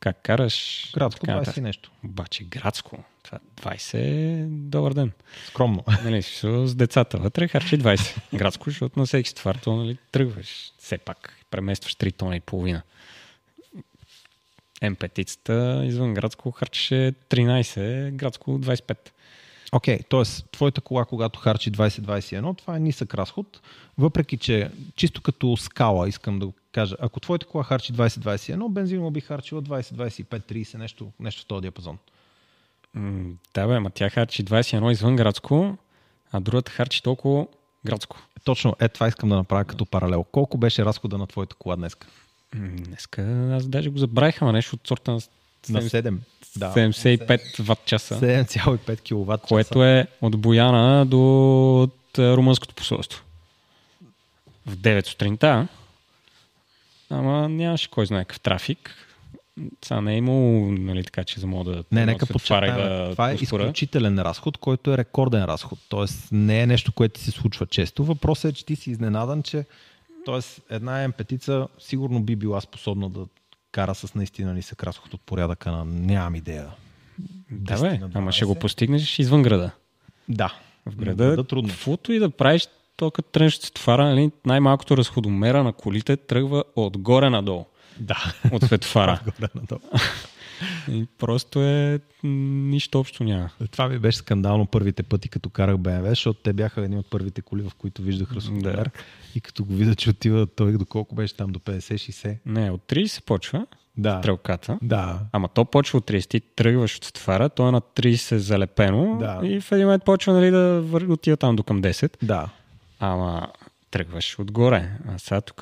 [0.00, 0.90] как караш.
[0.94, 1.62] Градско така 20 и нататък.
[1.62, 1.90] нещо.
[2.04, 2.96] Обаче градско,
[3.28, 5.12] това 20 е добър ден.
[5.46, 5.84] Скромно.
[6.04, 8.36] Нали, с децата вътре харчи 20.
[8.38, 10.72] Градско, защото на всеки ствар то нали, тръгваш.
[10.78, 12.82] Все пак преместваш 3 тона и половина.
[14.82, 18.96] М5-цата извън градско харчеше 13, градско 25.
[19.72, 20.50] Окей, okay, т.е.
[20.52, 23.60] твоята кола, когато харчи 20-21, това е нисък разход,
[23.98, 29.10] въпреки че чисто като скала искам да го кажа, ако твоята кола харчи 20-21, бензинова
[29.10, 31.98] би харчила 20-25-30, нещо, нещо в този диапазон.
[32.98, 35.76] М, да бе, ма тя харчи 21 извън градско,
[36.32, 37.46] а другата харчи толкова
[37.86, 38.16] градско.
[38.44, 40.24] Точно, е това искам да направя като паралел.
[40.24, 41.96] Колко беше разхода на твоята кола днес?
[42.54, 45.20] М, Днеска аз даже го забравих, ама нещо от сорта на
[45.68, 46.18] На 7, 7.
[46.56, 46.72] Да.
[46.72, 48.20] 75 ватт часа.
[48.20, 49.40] 7,5 кВт.
[49.48, 53.22] което е от Бояна до от, е, румънското посолство.
[54.66, 55.68] В 9 сутринта,
[57.10, 59.07] ама нямаше кой знае какъв трафик.
[59.84, 62.76] Сега не е имало, нали, така, че за мога да Не, нека подчертаем.
[62.76, 63.62] да това е го спора.
[63.62, 65.78] изключителен разход, който е рекорден разход.
[65.88, 68.04] Тоест не е нещо, което се случва често.
[68.04, 69.64] Въпросът е, че ти си изненадан, че
[70.24, 73.26] тоест, една М5 сигурно би била способна да
[73.72, 76.66] кара с наистина нисък разход от порядъка на нямам идея.
[77.50, 78.60] Да, 10 бе, ама ще го 12.
[78.60, 79.70] постигнеш извън града.
[80.28, 80.54] Да.
[80.86, 81.68] В града, да трудно.
[81.70, 87.30] каквото и да правиш, то тръгнеш от светофара, нали, най-малкото разходомера на колите тръгва отгоре
[87.30, 87.64] надолу.
[88.00, 88.32] Да.
[88.52, 89.20] От светофара.
[91.18, 93.50] Просто е нищо общо няма.
[93.70, 97.42] Това ми беше скандално първите пъти, като карах BMW, защото те бяха едни от първите
[97.42, 98.74] коли, в които виждах разходомер.
[98.74, 99.00] Да.
[99.34, 102.36] И като го видя, че отива той доколко беше там до 50-60.
[102.46, 104.18] Не, от 30 почва Да.
[104.18, 104.78] стрелката.
[104.82, 105.20] Да.
[105.32, 109.40] Ама то почва от 30, ти тръгваш от светофара, то е на 30 залепено Да.
[109.46, 112.16] и в един момент почва нали, да отива там до към 10.
[112.22, 112.48] Да.
[113.00, 113.48] Ама
[113.90, 114.90] тръгваш отгоре.
[115.08, 115.60] А сега тук,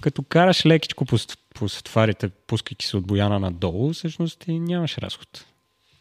[0.00, 1.16] като караш лекичко по,
[1.54, 5.46] по светофарите, пускайки се от Бояна надолу, всъщност ти нямаш разход.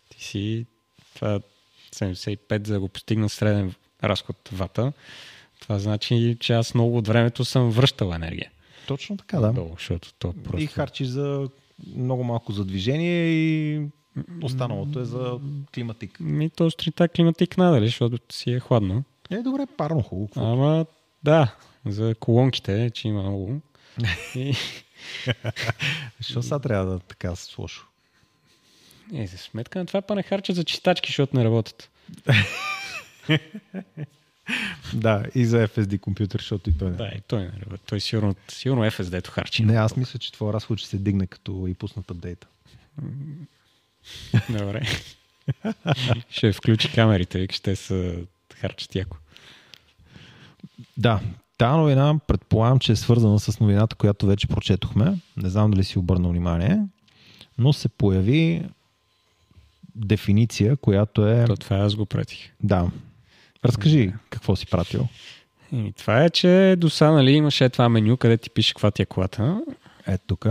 [0.10, 0.66] Ти си
[1.16, 1.40] това
[1.96, 4.94] 75 за да го постигна среден разход вата.
[5.60, 8.52] Това значи, че аз много от времето съм връщал енергия.
[8.88, 9.54] Точно така, да.
[9.54, 10.64] Долу, защото то просто...
[10.64, 11.50] И харчиш за
[11.96, 13.82] много малко за движение и
[14.44, 15.40] останалото е за
[15.74, 16.20] климатик.
[16.20, 19.04] Ми то сутринта климатик надали, защото си е хладно.
[19.32, 20.32] Е, добре, парно хубаво.
[20.36, 20.86] Ама
[21.24, 23.62] да, за колонките, че има много.
[24.36, 24.56] И,
[26.20, 27.88] Защо сега трябва да така с лошо?
[29.14, 31.90] е, за сметка на това па не харчат за чистачки, защото не работят.
[34.94, 36.96] Да, и за FSD компютър, защото и той не.
[36.96, 37.84] Да, и той не работи.
[37.86, 39.64] Той сигурно, сигурно FSD-то харчи.
[39.64, 42.48] Не, аз мисля, че твой разход ще се дигне, като и пуснат апдейта.
[44.50, 44.82] Добре.
[46.30, 48.16] ще включи камерите, вика, ще са
[48.56, 49.18] харчат яко.
[50.98, 51.20] Да,
[51.58, 55.20] тази новина предполагам, че е свързана с новината, която вече прочетохме.
[55.38, 56.80] Не знам дали си обърнал внимание,
[57.58, 58.64] но се появи
[59.96, 61.46] дефиниция, която е...
[61.46, 62.54] То това аз го пратих.
[62.64, 62.92] Да.
[63.66, 65.08] Разкажи какво си пратил.
[65.74, 69.02] И това е, че до сега нали, имаше това меню, къде ти пише каква ти
[69.02, 69.62] е колата.
[70.08, 70.48] Ето тук.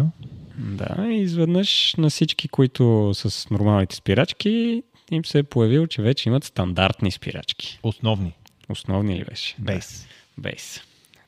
[0.59, 6.29] Да, и изведнъж на всички, които с нормалните спирачки, им се е появил, че вече
[6.29, 7.79] имат стандартни спирачки.
[7.83, 8.33] Основни.
[8.69, 9.57] Основни ли беше?
[9.59, 10.07] Бейс.
[10.39, 10.81] Бейс.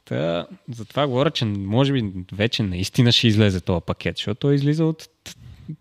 [0.04, 4.84] Та, затова говоря, че може би вече наистина ще излезе този пакет, защото той излиза
[4.84, 5.08] от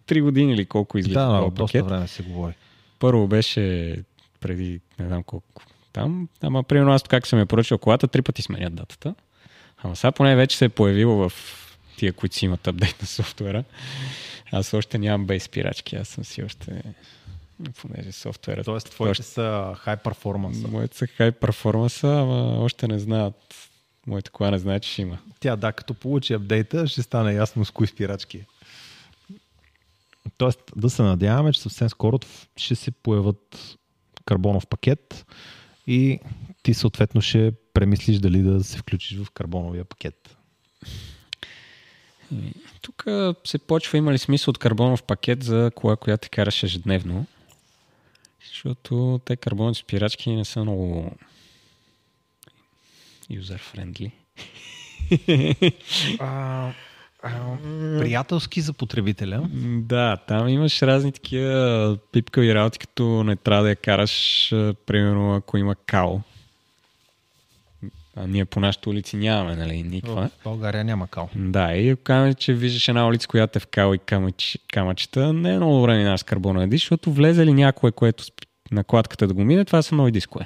[0.08, 1.86] 3 години или колко излиза Да, този да, пакет.
[1.86, 2.54] време се говори.
[3.00, 3.96] Първо беше
[4.40, 5.62] преди не знам колко
[5.94, 9.16] там, ама примерно аз как съм я поръчал колата, три пъти сменят датата.
[9.84, 11.34] Ама сега поне вече се е появило в
[11.98, 13.64] тия, които си имат апдейт на софтуера.
[14.52, 16.84] Аз още нямам бейс спирачки, аз съм си още
[17.82, 18.64] понеже софтуера.
[18.64, 20.68] Тоест, твоите са high performance.
[20.72, 23.56] Моите са хай перформанса, ама още не знаят.
[24.08, 25.18] Моята кола не знае, че ще има.
[25.40, 28.38] Тя, да, като получи апдейта, ще стане ясно с кои спирачки.
[28.38, 28.46] е.
[30.38, 32.20] Тоест, да се надяваме, че съвсем скоро
[32.58, 33.78] ще се появят
[34.26, 35.26] карбонов пакет
[35.88, 36.20] и
[36.64, 40.38] ти съответно ще премислиш дали да се включиш в карбоновия пакет.
[42.82, 43.06] Тук
[43.46, 47.26] се почва има ли смисъл от карбонов пакет за кола, която ти караш ежедневно.
[48.48, 51.12] Защото те карбоновите спирачки не са много
[56.20, 56.70] а,
[58.00, 59.50] приятелски за потребителя.
[59.64, 64.48] Да, там имаш разни такива пипкави работи, като не трябва да я караш,
[64.86, 66.20] примерно ако има као.
[68.16, 70.30] А ние по нашите улици нямаме, нали, никаква.
[70.40, 71.30] В България няма кал.
[71.36, 75.34] Да, и ако кажем, че виждаш една улица, която е в кал и камъч, камъчета,
[75.34, 78.24] не е много добре минаш с карбонова диск, защото влезе ли някое, което
[78.72, 80.46] на кладката да го мине, това са нови дискове.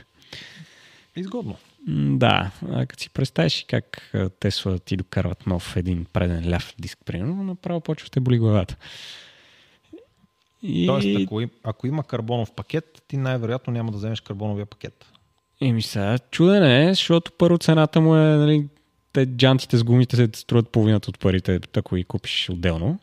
[1.15, 1.57] Изгодно.
[1.87, 2.51] Да,
[2.87, 8.09] като си представиш как Тесла ти докарват нов един преден ляв диск, примерно, направо почва
[8.09, 8.75] те боли главата.
[10.63, 10.87] И...
[10.87, 15.05] Тоест, ако, ако има карбонов пакет, ти най-вероятно няма да вземеш карбоновия пакет.
[15.61, 18.67] Еми сега, чуден е, защото първо цената му е, нали,
[19.13, 22.99] те джантите с гумите се струват половината от парите, ако ги купиш отделно.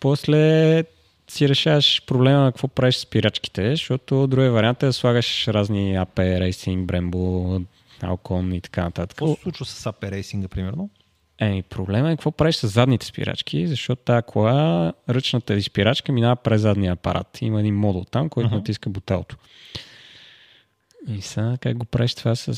[0.00, 0.84] После
[1.28, 5.98] си решаваш проблема на какво правиш с спирачките, защото другия вариант е да слагаш разни
[5.98, 7.64] AP, Racing, Brembo,
[8.00, 9.08] Alcon и така нататък.
[9.08, 10.90] Какво се случва с AP Racing, примерно?
[11.38, 16.36] Еми, проблема е какво правиш с задните спирачки, защото тази кола, ръчната ви спирачка минава
[16.36, 17.38] през задния апарат.
[17.42, 18.56] Има един модул там, който Аха.
[18.56, 19.36] натиска буталото.
[21.08, 22.54] И сега как го правиш това с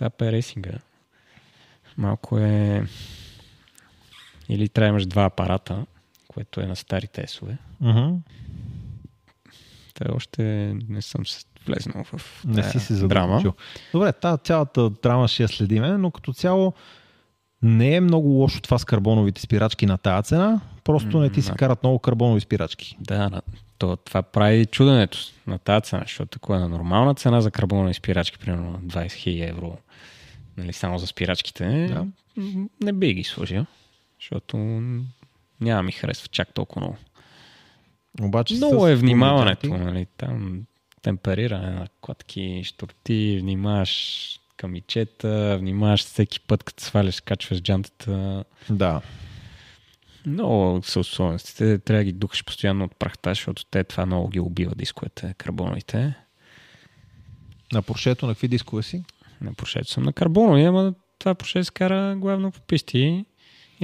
[0.00, 0.78] AP Racing?
[1.98, 2.86] Малко е...
[4.48, 5.86] Или трябва да имаш два апарата,
[6.34, 7.56] което е на старите есове.
[7.82, 8.18] Uh-huh.
[9.94, 10.42] Та още
[10.88, 13.54] не съм се влезнал в Не си се драма.
[13.92, 16.72] Добре, тази цялата драма ще я следиме, но като цяло
[17.62, 20.60] не е много лошо това с карбоновите спирачки на тази цена.
[20.84, 22.96] Просто не ти се карат много карбонови спирачки.
[23.00, 23.42] Да,
[23.78, 27.94] то, това прави чуденето на тази цена, защото ако е на нормална цена за карбонови
[27.94, 29.78] спирачки, примерно 20 000 евро,
[30.56, 32.06] нали, само за спирачките, Да.
[32.82, 33.66] не би ги сложил,
[34.20, 34.56] защото
[35.62, 36.96] няма ми харесва чак толкова много.
[38.22, 40.62] Обаче Много е внимаването, нали, там
[41.02, 48.44] темпериране на кладки, шторти, внимаваш камичета, внимаваш всеки път, като сваляш, качваш джантата.
[48.70, 49.00] Да.
[50.26, 51.78] Много са условностите.
[51.78, 56.14] Трябва да ги духаш постоянно от прахта, защото те това много ги убива дисковете, карбоновите.
[57.72, 59.04] На Поршето на какви дискове си?
[59.40, 63.24] На Поршето съм на карбонови, ама това Порше се кара главно по писти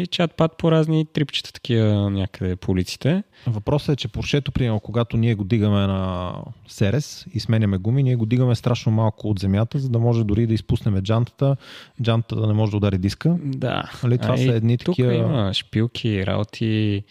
[0.03, 3.23] и чат-пат по разни трипчета такива някъде по улиците.
[3.47, 6.33] Въпросът е, че Поршето, примерно, когато ние го дигаме на
[6.69, 10.47] Серес и сменяме гуми, ние го дигаме страшно малко от земята, за да може дори
[10.47, 11.57] да изпуснем джантата,
[12.03, 13.37] джантата да не може да удари диска.
[13.45, 13.91] Да.
[14.03, 15.15] Нали, това А са едни тук такива...
[15.15, 17.05] има шпилки, работи.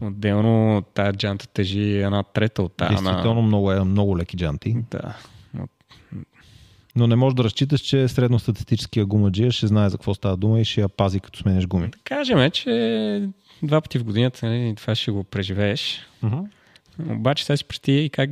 [0.00, 2.94] Отделно тази джанта тежи една трета от тази.
[2.94, 4.76] Действително много, е, много леки джанти.
[4.90, 5.16] Да.
[6.96, 10.64] Но не можеш да разчиташ, че средностатистическия гумаджия ще знае за какво става дума и
[10.64, 11.88] ще я пази като сменеш гуми.
[11.88, 13.28] Да кажем, че
[13.62, 16.00] два пъти в годината нали, това ще го преживееш.
[16.24, 16.46] Uh-huh.
[17.10, 18.30] Обаче сега си представи как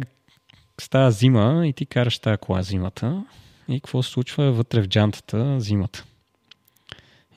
[0.81, 3.25] става зима и ти караш тази кола зимата
[3.69, 6.05] и какво се случва вътре в джантата зимата.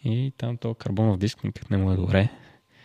[0.04, 2.30] И там то карбонов диск никак не му е добре.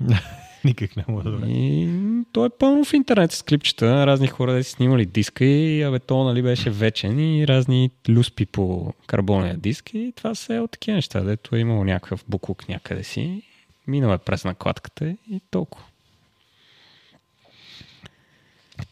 [0.64, 1.46] Никак не мога да добре.
[1.48, 1.88] И
[2.32, 4.06] то е пълно в интернет с клипчета.
[4.06, 8.46] Разни хора да си снимали диска и абе то нали беше вечен и разни люспи
[8.46, 12.68] по карбония диск и това са е от такива неща, дето е имало някакъв буклук
[12.68, 13.42] някъде си.
[13.86, 15.84] Минал е през накладката и толкова.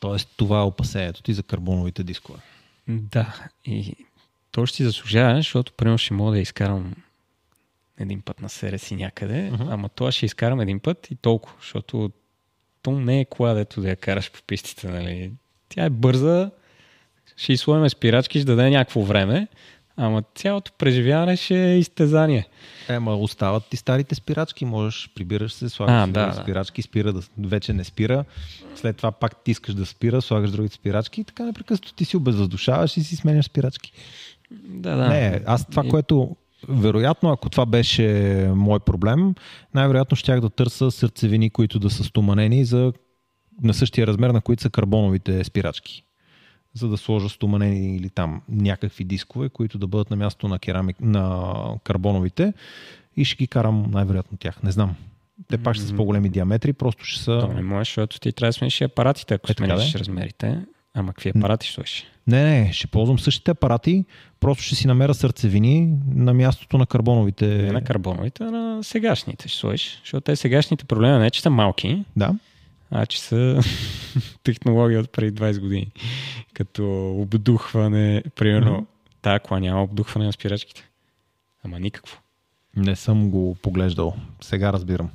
[0.00, 2.38] Тоест това е опасението ти за карбоновите дискове.
[2.88, 3.94] Да, и
[4.50, 6.94] то ще си заслужава, защото примерно ще мога да изкарам
[8.00, 9.68] един път на себе си някъде, Мгм.
[9.68, 12.10] ама това ще изкарам един път и толкова, защото
[12.82, 15.32] то не е кола, дето да я караш по пистите, нали.
[15.68, 16.50] Тя е бърза,
[17.36, 19.48] ще изслоеме спирачки, ще даде някакво време,
[19.96, 22.48] ама цялото преживяване ще е изтезание.
[22.88, 27.72] Ема остават ти старите спирачки, можеш, прибираш се, слагаш А, да, спирачки, спира да вече
[27.72, 28.24] не спира.
[28.74, 32.16] След това пак ти искаш да спира, слагаш другите спирачки и така непрекъснато ти си
[32.16, 33.92] обезвъздушаваш и си сменяш спирачки.
[34.50, 35.08] Да, да.
[35.08, 36.36] Не, аз това, което
[36.68, 38.06] вероятно, ако това беше
[38.54, 39.34] мой проблем,
[39.74, 42.92] най-вероятно щях да търся сърцевини, които да са стоманени за,
[43.62, 46.04] на същия размер, на които са карбоновите спирачки.
[46.74, 51.00] За да сложа стоманени или там някакви дискове, които да бъдат на място на, керамик,
[51.00, 52.52] на карбоновите
[53.16, 54.62] и ще ги карам най-вероятно тях.
[54.62, 54.96] Не знам.
[55.48, 57.38] Те пак ще са с по-големи диаметри, просто ще са...
[57.40, 60.64] То не можеш, защото ти трябва да смениш апаратите, ако Е, смениш да размерите.
[60.98, 62.04] Ама какви апарати ще сложиш?
[62.26, 64.04] Не, не, ще ползвам същите апарати,
[64.40, 67.46] просто ще си намеря сърцевини на мястото на карбоновите.
[67.46, 69.98] Не на карбоновите, а на сегашните ще сложиш.
[70.00, 72.34] Защото те сегашните проблеми не е, че са малки, Да.
[72.90, 73.60] а че са
[74.42, 75.90] технология от преди 20 години.
[76.54, 78.84] Като обдухване, примерно, Мгм.
[79.22, 80.88] тая кола няма обдухване на спирачките.
[81.64, 82.18] Ама никакво.
[82.76, 84.16] Не съм го поглеждал.
[84.40, 85.10] Сега разбирам.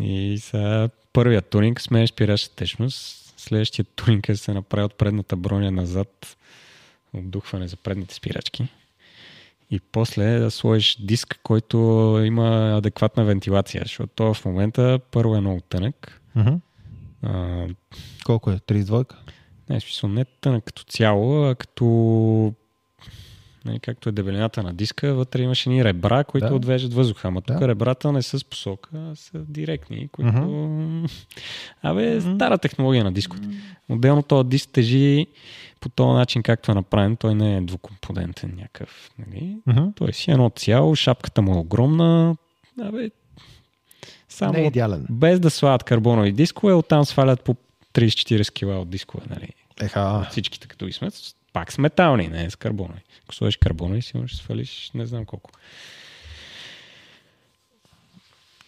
[0.00, 5.36] И сега първият туринг сменеш спирачната течност, следващия туринг е да се направи от предната
[5.36, 6.36] броня назад
[7.14, 8.68] обдухване за предните спирачки.
[9.70, 11.76] И после да сложиш диск, който
[12.24, 16.22] има адекватна вентилация, защото то в момента първо е много тънък.
[16.34, 16.54] Мгм.
[17.22, 17.66] А,
[18.24, 18.56] Колко е?
[18.56, 19.14] 32?
[19.70, 22.54] не, смисъл не тънък като цяло, а като
[23.64, 26.54] нали, както е дебелината на диска, вътре имаш едни ребра, които Да.
[26.54, 27.28] отвеждат въздуха.
[27.28, 27.68] Ама тук Да.
[27.68, 30.32] ребрата не са с посока, а са директни, които...
[31.82, 33.48] Абе, стара технология на дисковете.
[33.88, 35.26] Отделно този диск тежи
[35.80, 37.16] по този начин, както е направен.
[37.16, 39.10] Той не е двукомпонентен някакъв.
[39.18, 39.56] Нали?
[39.66, 39.84] Мгм.
[39.94, 42.36] Той си едно цяло, шапката му е огромна.
[42.82, 43.10] Абе,
[44.28, 45.06] само Не е идеален.
[45.10, 47.56] без да слагат карбонови дискове, оттам свалят по
[47.94, 49.24] 30-40 кг от дискове.
[49.30, 49.48] Нали?
[49.80, 51.14] Еха, Всичките като ги смет,
[51.52, 53.00] пак с метални, не с карбонови.
[53.24, 55.50] Ако сложиш карбонови, сигурно ще свалиш не знам колко.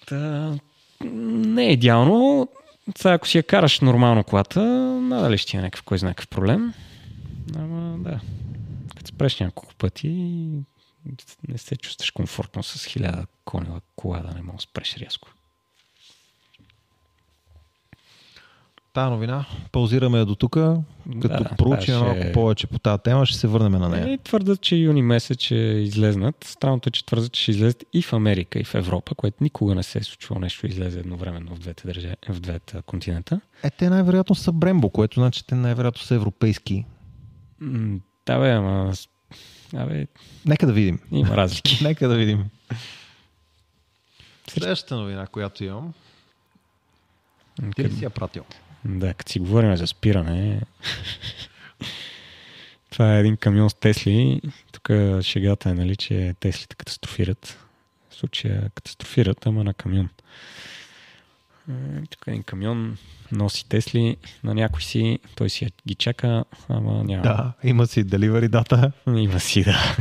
[0.06, 0.52] Та,
[1.04, 2.48] не е идеално.
[2.98, 4.60] Сега, ако си я караш нормално колата,
[5.00, 6.74] надали ще има някакъв кой знае какъв проблем.
[7.56, 8.20] Ама да,
[8.96, 10.08] като спреш няколко пъти,
[11.48, 15.28] не се чувстваш комфортно с хиляда конева кола да не да спреш рязко.
[18.92, 20.52] Тая новина, паузираме я до тук.
[20.52, 20.88] Като
[21.20, 24.08] Да, проучим това малко ще- повече по тази тема, ще се върнем на нея.
[24.08, 26.44] И твърдат, че юни месец ще излезнат.
[26.44, 29.74] Странното е, че твърдат, че ще излезат и в Америка, и в Европа, което никога
[29.74, 33.40] не се е случвало нещо излезе едновременно в двете, държави, в двете континента.
[33.62, 36.84] Е, те най-вероятно са Брембо, което значи те най-вероятно са европейски.
[37.60, 38.92] М, Да, бе, ама...
[39.76, 40.06] Абе,
[40.46, 40.98] Нека да видим.
[41.12, 41.84] има разлики.
[41.84, 42.44] Нека да видим.
[44.48, 45.92] Следващата новина, която имам.
[47.76, 48.44] Ти ли си я пратил?
[48.84, 50.60] Да, като си говорим за спиране,
[52.90, 54.40] това е един камион с Тесли.
[54.72, 54.90] Тук
[55.22, 57.58] шегата е, нали, че Теслите катастрофират.
[58.10, 60.08] В случая катастрофират, ама на камион.
[61.70, 61.72] Е,
[62.10, 62.96] Тук един камион
[63.32, 67.22] носи Тесли на някой си, той си ги чака, ама няма.
[67.22, 68.92] Да, има си delivery дата.
[69.06, 69.96] Има си, да.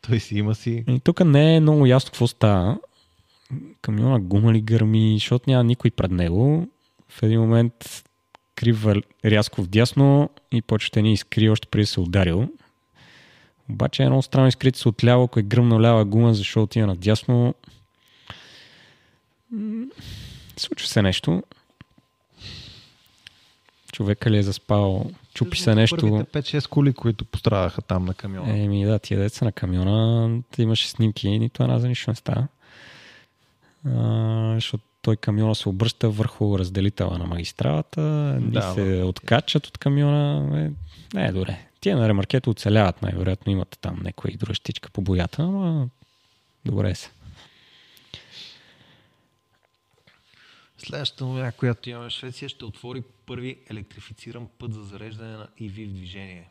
[0.00, 0.84] Той си има си.
[0.88, 2.78] И тук не е много ясно какво става.
[3.82, 6.68] Камиона гума ли гърми, защото няма никой пред него.
[7.16, 8.04] В един момент
[8.56, 12.48] крива рязко вдясно и почва да ни изкри още преди се ударил.
[13.70, 17.54] Обаче е много странно изкрити се отляво, ако е гръмна лява гума, защото отива надясно.
[20.56, 21.42] Случва се нещо.
[23.92, 25.96] Човека ли е заспал, чупи се нещо.
[25.96, 28.58] Първите 5-6 коли, които пострадаха там на камиона.
[28.58, 32.46] Еми да, тия деца на камиона, имаше снимки и нито една за нищо не става.
[33.86, 38.00] А, защото той камиона се обръща върху разделителя на магистралата,
[38.40, 40.58] ни Да, се откачат от камиона.
[40.60, 40.70] Е,
[41.16, 41.66] не е добре.
[41.80, 45.88] Тия на ремаркето оцеляват, най-вероятно имат там някоя и друга щичка по боята, но
[46.64, 47.10] добре са.
[50.78, 55.88] Следващата новина, която имаме в Швеция, ще отвори първи електрифициран път за зареждане на EV
[55.88, 56.48] в движение.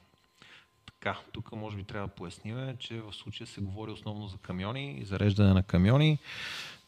[0.86, 5.04] Така, тук може би трябва да поясним, че в случая се говори основно за камиони,
[5.06, 6.18] зареждане на камиони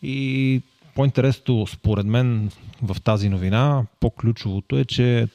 [0.02, 0.62] и
[0.98, 5.28] по-интересното според мен в тази новина, по-ключовото е, че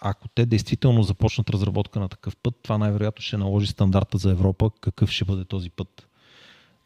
[0.00, 4.70] ако те действително започнат разработка на такъв път, това най-вероятно ще наложи стандарта за Европа,
[4.80, 6.06] какъв ще бъде този път.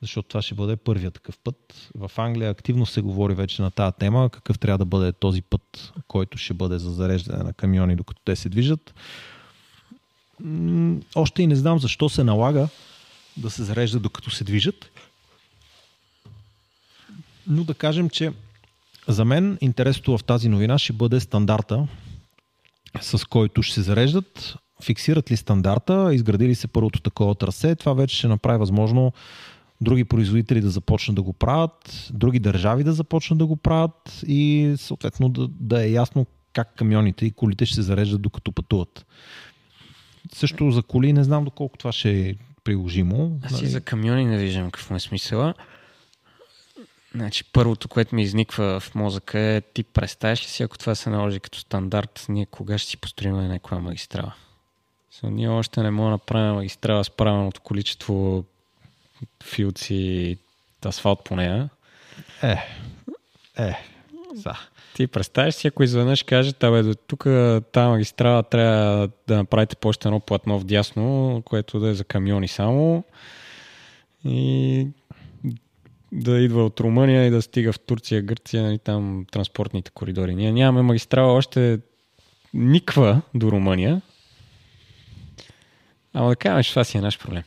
[0.02, 1.90] Защото това ще бъде първият такъв път.
[1.94, 5.92] В Англия активно се говори вече на тази тема, какъв трябва да бъде този път,
[6.08, 8.94] който ще бъде за зареждане на камиони, докато те се движат.
[11.14, 12.68] Още и не знам защо се налага
[13.36, 14.90] да се зарежда докато се движат.
[17.46, 18.32] Но да кажем, че
[19.08, 21.88] за мен интересното в тази новина ще бъде стандарта,
[23.00, 24.56] с който ще се зареждат.
[24.82, 29.12] Фиксират ли стандарта, изградили се първото такова трасе, това вече ще направи възможно
[29.80, 34.74] други производители да започнат да го правят, други държави да започнат да го правят и
[34.76, 39.06] съответно да, да е ясно как камионите и колите ще се зареждат докато пътуват.
[40.32, 42.34] Също за коли не знам доколко това ще е
[42.64, 43.40] приложимо.
[43.42, 45.54] Аз и за камиони не виждам какво е смисъла.
[47.14, 51.10] Значи, първото, което ми изниква в мозъка е ти представяш ли си, ако това се
[51.10, 54.34] наложи като стандарт, ние кога ще си построим някаква магистрала?
[55.14, 58.44] So, ние още не можем да направим магистрала с правилното количество
[59.42, 60.38] филци
[60.86, 61.68] асфалт по нея.
[62.42, 62.56] Е,
[63.58, 63.78] е,
[64.34, 64.52] за.
[64.94, 67.24] Ти представяш си, ако изведнъж кажете, абе, до тук
[67.72, 73.04] тази магистрала трябва да направите по едно платно вдясно, което да е за камиони само
[74.24, 74.86] и
[76.12, 80.34] да идва от Румъния и да стига в Турция, Гърция, нали, там транспортните коридори.
[80.34, 81.78] Ние нямаме магистрала още
[82.54, 84.02] никва до Румъния.
[86.14, 87.42] Ама да кажем, че това си е наш проблем.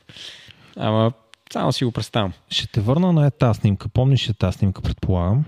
[0.75, 1.11] Ама
[1.53, 2.33] само си го представям.
[2.49, 3.89] Ще те върна на е тази снимка.
[3.89, 5.45] Помниш ли тази снимка, предполагам?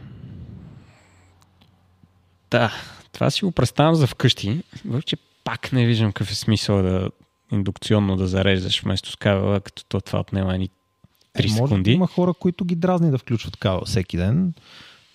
[2.52, 2.74] Да,
[3.12, 4.64] това си го представям за вкъщи,
[5.06, 7.10] че пак не виждам какъв е смисъл да
[7.52, 10.70] индукционно да зареждаш вместо с кабела, като то това отнема ни
[11.38, 11.92] 3 Е, може да секунди.
[11.92, 14.54] има хора, които ги дразни да включват кабел всеки ден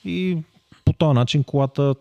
[0.04, 0.38] и
[0.84, 1.94] по този начин колата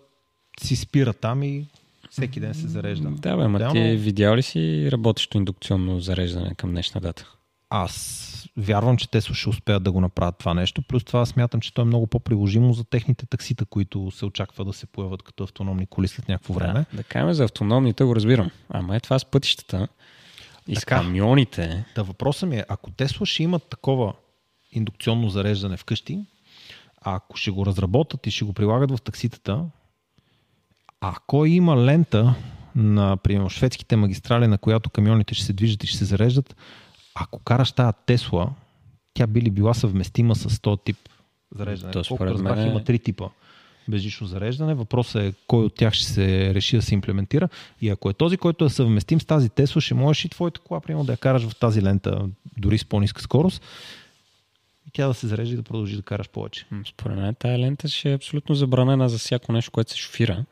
[0.62, 1.66] си спира там и
[2.12, 3.10] всеки ден се зарежда.
[3.10, 7.32] Да, бе, ама ти видял ли си работещо индукционно зареждане към днешна дата?
[7.70, 10.82] Аз вярвам, че те ще успеят да го направят това нещо.
[10.82, 14.74] Плюс това смятам, че то е много по-приложимо за техните таксита, които се очаква да
[14.74, 16.74] се появят като автономни коли след някакво време.
[16.74, 18.52] Да, да кажем за автономните го разбирам.
[18.70, 19.88] Ама е това с пътищата
[20.68, 20.96] и с Така.
[20.96, 21.86] камионите.
[21.96, 24.14] Та въпросът ми е, ако Тесла ще имат такова
[24.72, 26.20] индукционно зареждане вкъщи,
[27.02, 29.66] а ако ще го разработят и ще го прилагат в такситата,
[31.02, 32.36] ако има лента
[32.76, 36.56] на, примерно, шведските магистрали, на която камионите ще се движат и ще се зареждат,
[37.16, 38.50] ако караш тази Тесла,
[39.14, 40.98] тя би ли била съвместима с този тип
[41.56, 41.94] зареждане?
[41.94, 43.30] То Колко разбрах, е- има три типа
[43.90, 44.74] безжично зареждане.
[44.74, 47.50] Въпросът е кой от тях ще се реши да се имплементира.
[47.82, 50.80] И ако е този, който е съвместим с тази Тесла, ще можеш и твоята кола,
[50.80, 53.62] примерно, да я караш в тази лента, дори с по-ниска скорост,
[54.88, 56.66] и тя да се зарежда и да продължи да караш повече.
[56.90, 60.46] Според мен тая лента ще е абсолютно забранена за всяко нещо, което се шофира.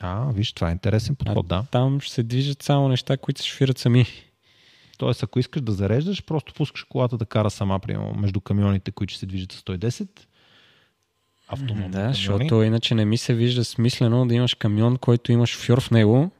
[0.00, 1.64] А, виж, това е интересен подход, да.
[1.70, 4.06] Там ще се движат само неща, които се шофират сами.
[4.98, 9.14] Тоест, ако искаш да зареждаш, просто пускаш колата да кара сама, примерно, между камионите, които
[9.14, 10.08] се движат с 110.
[11.48, 12.14] Автономни Да, камиони.
[12.14, 16.30] защото иначе не ми се вижда смислено да имаш камион, който има шофьор в него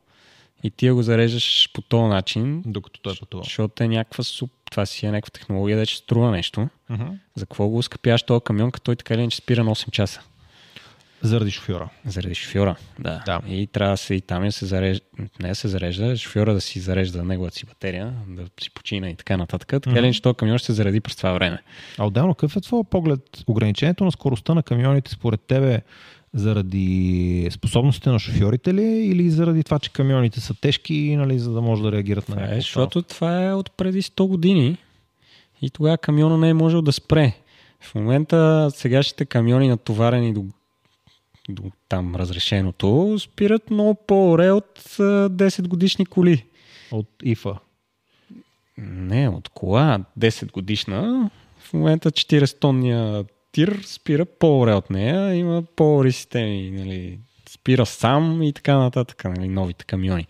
[0.62, 3.42] и ти я го зареждаш по този начин, Докато той пътува.
[3.44, 4.50] защото е някаква суп.
[4.70, 6.68] Това си е някаква технология, да че струва нещо.
[6.90, 7.04] Мгм.
[7.34, 10.20] За какво го скъпяваш този камион, като той така или иначе спира на 8 часа?
[11.26, 11.88] Заради шофьора.
[12.06, 12.76] Заради шофьора.
[12.98, 13.22] Да.
[13.26, 13.40] Да.
[13.48, 15.04] И трябва да се и там да се зарежда,
[15.40, 19.14] не да се зарежда, шофьора да си зарежда неговата си батерия, да си почина и
[19.14, 19.68] така нататък.
[19.68, 19.98] Така Мгм.
[19.98, 21.58] или иначе камион ще се заради през това време.
[21.98, 23.20] А отделно, какъв е твой поглед?
[23.46, 25.80] Ограничението на скоростта на камионите според тебе
[26.34, 31.52] заради способностите на шофьорите ли е или заради това, че камионите са тежки, нали, за
[31.52, 34.76] да може да реагират на е, някакво защото това е от преди 100 години
[35.62, 37.32] и тогава камиона не е можел да спре.
[37.80, 40.44] В момента сегашните камиони натоварени до,
[41.48, 46.44] до там разрешеното спират много по-оре от 10 годишни коли.
[46.90, 47.58] От ИФА.
[48.78, 51.30] Не, от кола 10 годишна.
[51.58, 55.34] В момента 40 тонния тир спира по-оре от нея.
[55.34, 56.70] Има по-ори системи.
[56.70, 57.18] Нали,
[57.48, 59.24] спира сам и така нататък.
[59.24, 60.26] Нали, новите камиони.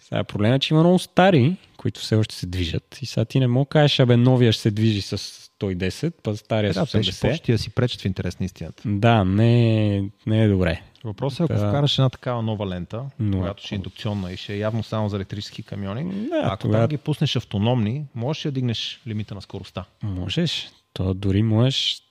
[0.00, 2.98] Сега проблема е, че има много стари, които все още се движат.
[3.02, 6.36] И сега ти не мога да кажеш, абе, новия ще се движи с 110, па
[6.36, 7.20] стария Да, те ще 80.
[7.22, 8.82] почти да си пречат в интерес на истината.
[8.86, 9.90] Да, не,
[10.26, 10.82] не е добре.
[11.04, 11.68] Въпросът е, ако Да.
[11.68, 15.08] вкараш една такава нова лента, Но която ще е индукционна и ще е явно само
[15.08, 19.34] за електрически камиони, Да, ако тогава- там ги пуснеш автономни, можеш ли да дигнеш лимита
[19.34, 19.84] на скоростта.
[20.02, 20.68] Можеш.
[20.92, 22.02] То дори можеш...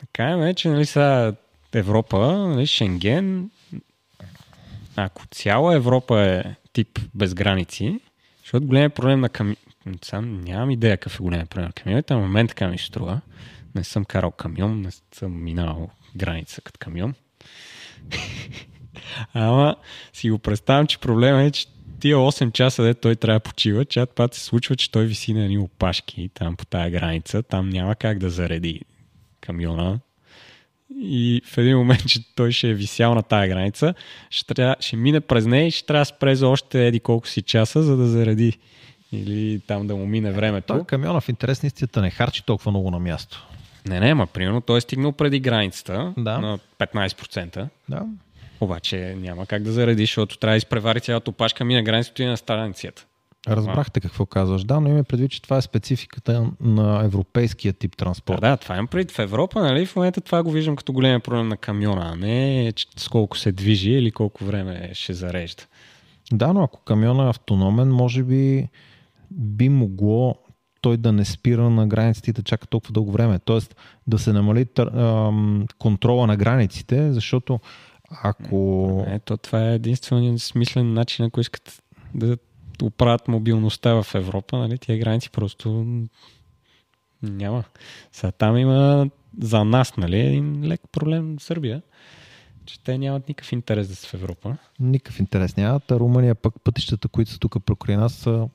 [0.00, 1.34] Така е, че нали сега
[1.74, 3.50] Европа, нали, Шенген,
[4.96, 8.00] ако цяла Европа е тип без граници,
[8.42, 9.56] защото големият проблем на ками...
[10.02, 13.20] Сам нямам идея какъв е големият проблем на камионите, на момент така ми струва.
[13.74, 17.14] Не съм карал камион, не съм минал граница като камион.
[19.34, 19.76] Ама
[20.12, 21.66] си го представям, че проблема е, че
[22.00, 25.32] тия 8 часа, де той трябва да почива, чат път се случва, че той виси
[25.32, 28.80] на едни опашки там по тая граница, там няма как да зареди
[29.40, 29.98] камиона.
[31.00, 33.94] И в един момент, че той ще е висял на тая граница,
[34.30, 37.28] ще, трябва, ще мине през нея и ще трябва да спре за още еди колко
[37.28, 38.58] си часа, за да зареди.
[39.12, 40.66] Или там да му мине времето.
[40.66, 43.46] Той камиона в интерес на истината не харчи толкова много на място.
[43.88, 46.38] Не, не, ма примерно той е стигнал преди границата Да.
[46.38, 47.68] на 15%.
[47.88, 48.02] Да.
[48.60, 52.36] Обаче няма как да зареди, защото трябва да изпревари цялата опашка, мине границата и на
[52.36, 53.06] страницата.
[53.48, 54.64] Разбрахте какво казваш.
[54.64, 58.40] Да, но имаме предвид, че това е спецификата на европейския тип Да, транспорт.
[58.40, 59.86] да, това имам предвид в Европа, нали?
[59.86, 63.38] В момента това го виждам като големия проблем на камиона, а не че с колко
[63.38, 65.62] се движи или колко време ще зарежда.
[66.32, 68.68] Да, но ако камиона е автономен, може би
[69.30, 70.34] би могло
[70.80, 73.38] той да не спира на границите и да чака толкова дълго време.
[73.38, 74.66] Тоест да се намали
[75.78, 77.60] контрола на границите, защото
[78.22, 79.04] ако...
[79.08, 81.82] Ето, това е единственият смислен начин, ако искат
[82.14, 82.36] да
[82.82, 84.78] оправят мобилността в Европа, нали?
[84.78, 85.86] Тия граници просто
[87.22, 87.64] няма.
[88.12, 89.10] Сега там има
[89.40, 91.82] за нас, нали, един лек проблем в Сърбия,
[92.66, 94.56] че те нямат никакъв интерес да са в Европа.
[94.80, 98.48] Никакъв интерес нямат, а Румъния пък пътищата, които са тук покрай нас са...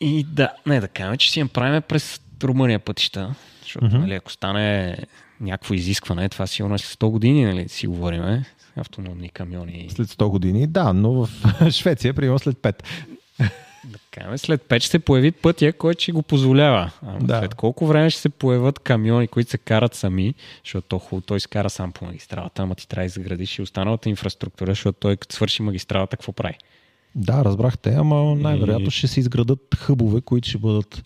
[0.00, 3.98] И да, не да кажем, че си я правим през Румъния пътища, защото Мгм.
[3.98, 4.96] нали, ако стане
[5.40, 8.44] някакво изискване, това сигурно е след 100 години, нали, си говориме,
[8.76, 9.86] автономни камиони.
[9.90, 11.28] След 100 години, да, но в
[11.70, 12.82] Швеция, примерно след 5.
[13.84, 16.90] Да кажем, след 5 ще се появи пътя, който ще го позволява.
[17.06, 17.38] А Да.
[17.38, 20.34] след колко време ще се появят камиони, които се карат сами,
[20.64, 23.62] защото то хубаво, той се кара сам по магистралата, ама ти трябва да изградиш и
[23.62, 26.54] останалата инфраструктура, защото той като свърши магистралата, какво прави?
[27.16, 31.04] Да, разбрахте, ама най-вероятно И- ще се изградат хъбове, които ще бъдат...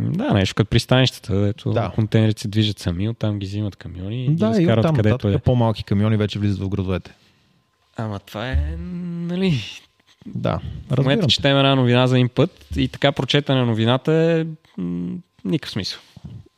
[0.00, 1.92] Да, нещо като пристанищата, дето Да.
[1.94, 5.14] контейнерите се движат сами, оттам ги взимат камиони и Да, ги и изкарат оттам където
[5.18, 5.44] нататък е.
[5.44, 7.14] по-малки камиони вече влизат в градовете.
[7.96, 9.54] Ама това е, нали,
[10.26, 10.60] Да,
[10.90, 11.32] в момента те.
[11.32, 14.44] четем една новина за един път и така прочетена новината е
[14.80, 16.00] м- никакъв смисъл.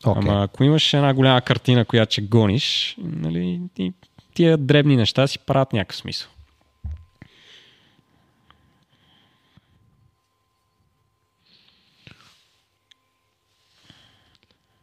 [0.07, 0.23] Окей.
[0.23, 3.61] Ама ако имаш една голяма картина, която ще гониш, нали,
[4.35, 6.31] тия дребни неща си правят някакъв смисъл.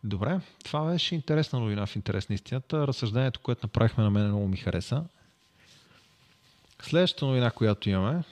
[0.05, 2.87] Добре, това беше интересна новина в интерес на истината.
[2.87, 5.03] Разсъждението, което направихме на мен много ми хареса.
[6.81, 8.23] Следващата новина, която имаме,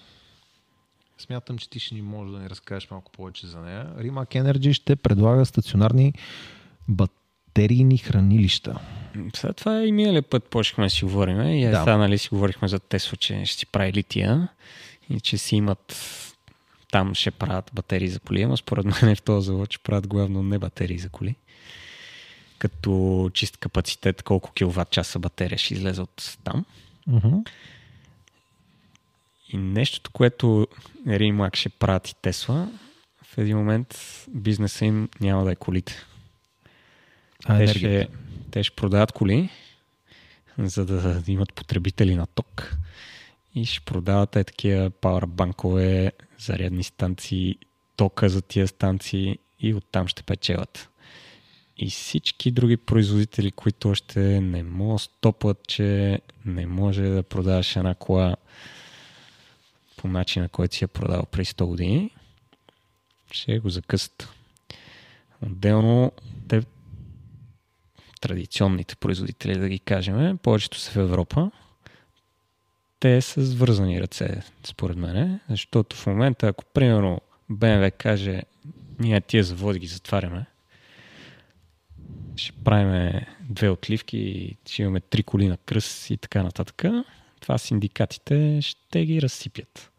[1.18, 3.94] смятам, че ти ще ни можеш да ни разкажеш малко повече за нея.
[3.98, 6.14] Rimac Energy ще предлага стационарни
[6.88, 8.80] батерийни хранилища.
[9.36, 11.42] Сега това е и миналия път почнахме да си говорим.
[11.42, 11.80] И е, Да.
[11.80, 14.48] сега, нали, си говорихме за Тесла, че ще си прави лития
[15.10, 15.96] и че си имат
[16.92, 20.44] там ще правят батерии за коли, ама според мен в този завод ще правят главно
[20.44, 21.36] не батерии за коли.
[22.64, 26.66] Като чист капацитет, колко киловатт часа батерия ще излезе от там.
[27.10, 27.50] Uh-huh.
[29.50, 30.68] И нещото, което
[31.08, 32.72] Rimac ще правят и Тесла,
[33.24, 33.98] в един момент
[34.28, 35.94] бизнеса им няма да е колите.
[37.46, 37.78] А, Те енергията.
[37.78, 38.08] ще,
[38.52, 39.50] те ще продават коли,
[40.58, 42.76] за да имат потребители на ток.
[43.56, 47.58] И ще продават е такива пауърбанкове, зарядни станции,
[47.96, 50.90] тока за тия станции и оттам ще печелят.
[51.78, 57.96] И всички други производители, които още не могат стопват, че не може да продаваш една
[57.96, 58.36] кола
[59.98, 62.12] по начина, който си я продал преди 100 години,
[63.32, 64.30] ще го закъсат.
[65.42, 66.12] Отделно,
[66.48, 66.64] те
[68.22, 71.52] традиционните производители, да ги кажем, повечето са в Европа.
[73.00, 77.22] Те са с вързани ръце, според мен, защото в момента, ако примерно
[77.52, 78.44] BMW каже
[79.00, 80.46] Ние тия заводи ги затваряме.
[82.36, 86.84] Ще правим две отливки, ще имаме три коли на кръс и така нататък.
[87.40, 89.92] Това синдикатите ще ги разсипят.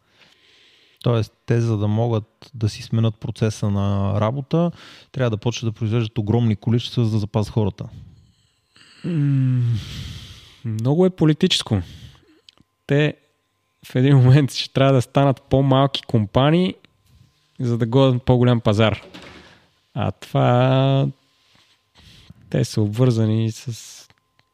[1.03, 4.71] Тоест, те за да могат да си сменят процеса на работа,
[5.11, 7.89] трябва да почнат да произвеждат огромни количества, за да запазят хората.
[10.65, 11.81] Много е политическо.
[12.87, 13.15] Те
[13.85, 16.75] в един момент ще трябва да станат по-малки компании,
[17.59, 19.01] за да годят по-голям пазар.
[19.93, 21.07] А това
[22.55, 24.07] те са обвързани с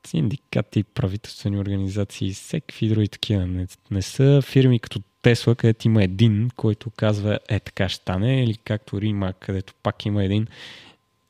[0.08, 3.48] синдикати, правителствени организации и всеки други такива.
[3.48, 8.44] Не, не са фирми като Тесла, където има един, който казва е така ще стане,
[8.44, 10.48] или както Рима, където пак има един.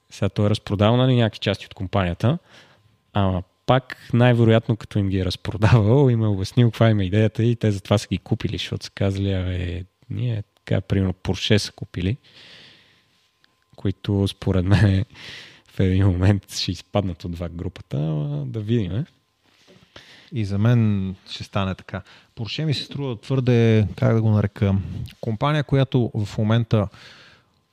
[0.10, 2.38] Сега той е разпродал нали, някакви части от компанията,
[3.14, 7.56] ама пак най-вероятно като им ги е разпродавал, им е обяснил каква има идеята и
[7.56, 12.18] те затова са ги купили, защото са казали, абе, ние така, примерно, Порше са купили,
[13.76, 15.06] които според мен
[15.72, 17.98] в един момент ще изпаднат от два групата,
[18.48, 19.06] да видим.
[20.34, 22.02] И за мен ще стане така.
[22.36, 24.76] Порше ми се струва твърде, как да го нарека,
[25.22, 26.88] компания, която в момента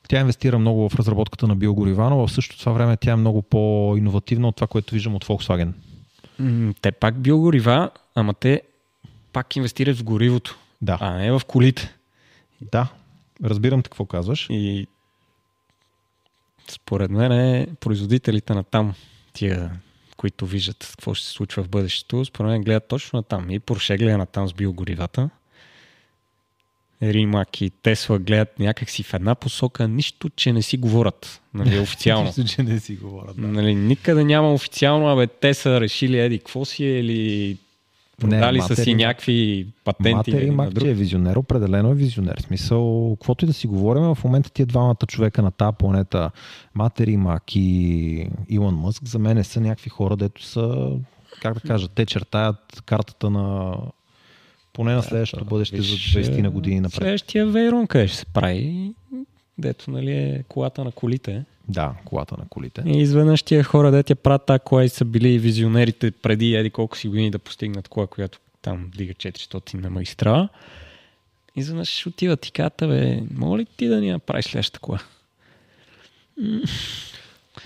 [0.09, 3.43] тя инвестира много в разработката на биогорива, но в същото това време тя е много
[3.43, 5.73] по-инновативна от това, което виждам от Volkswagen.
[6.81, 8.63] Те пак биогорива, ама те
[9.33, 10.99] пак инвестират в горивото, да.
[11.01, 11.95] а не в колите.
[12.61, 12.89] Да,
[13.45, 14.47] разбирам какво казваш.
[14.51, 14.87] И
[16.71, 18.95] според мен е производителите на там,
[19.33, 19.71] тия,
[20.17, 23.51] които виждат какво ще се случва в бъдещето, според мен гледат точно на там.
[23.51, 25.31] И Porsche гледа на там с биогоривата.
[27.03, 32.27] Римак и Тесла гледат някакси в една посока, нищо, че не си говорят, нали, официално.
[32.27, 33.47] нищо, че не си говорят, да.
[33.47, 37.57] Нали, никъде няма официално, абе, те са решили еди какво си е, или
[38.19, 40.15] продали са си някакви патенти.
[40.15, 42.37] Матери Мак, че е визионер, определено е визионер.
[42.41, 46.31] Смисъл, каквото и да си говорим, в момента тия двамата човека на тази планета,
[46.75, 50.91] Матери Мак и Илон Мъск, за мен са някакви хора, дето са,
[51.43, 53.77] как да кажа, те чертаят картата на
[54.73, 56.95] поне на следващото да, бъдеще за 20 на години напред.
[56.95, 58.93] Следващия Вейрон къде ще се прави,
[59.59, 61.45] дето нали е колата на колите.
[61.69, 62.83] Да, колата на колите.
[62.87, 66.97] И изведнъж тия хора, де тя правят тази кола са били визионерите преди еди колко
[66.97, 70.49] си години да постигнат кола, която там дига 400 на магистрала.
[71.57, 74.99] И изведнъж отиват и казват, бе, мога ли ти да ни направиш следващата кола?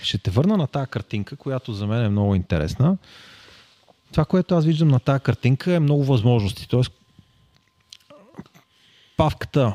[0.01, 2.97] Ще те върна на тази картинка, която за мен е много интересна.
[4.11, 6.69] Това, което аз виждам на тази картинка е много възможности.
[6.69, 6.91] Тоест,
[9.17, 9.73] Павката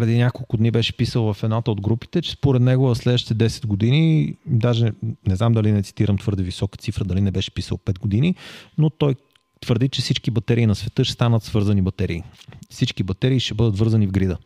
[0.00, 3.66] преди няколко дни беше писал в едната от групите, че според него в следващите 10
[3.66, 4.92] години, даже
[5.28, 8.34] не знам дали не цитирам твърде висока цифра, дали не беше писал 5 години,
[8.78, 9.14] но той
[9.60, 12.22] твърди, че всички батерии на света ще станат свързани батерии.
[12.70, 14.38] Всички батерии ще бъдат вързани в грида.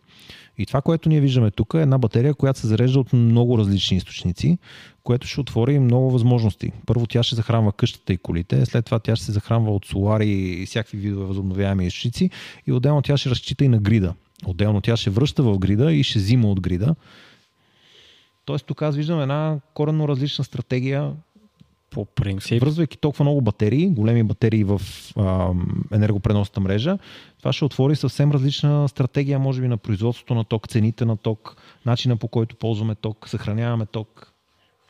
[0.59, 3.97] И това, което ние виждаме тук е една батерия, която се зарежда от много различни
[3.97, 4.59] източници,
[5.03, 6.73] което ще отвори много възможности.
[6.87, 10.29] Първо тя ще захранва къщата и колите, след това тя ще се захранва от солари
[10.29, 12.31] и всякакви видове възобновяеми източници
[12.67, 14.15] и отделно тя ще разчита и на грида.
[14.47, 16.95] Отделно тя ще връща в грида и ще взима от грида.
[18.45, 21.13] Тоест тук аз виждам една коренно различна стратегия
[21.91, 22.61] по принцип.
[22.61, 24.81] Връзвайки толкова много батерии, големи батерии в
[25.17, 25.51] а,
[25.93, 26.99] енергопреносната мрежа,
[27.39, 31.57] това ще отвори съвсем различна стратегия, може би, на производството на ток, цените на ток,
[31.87, 34.33] начина по който ползваме ток, съхраняваме ток.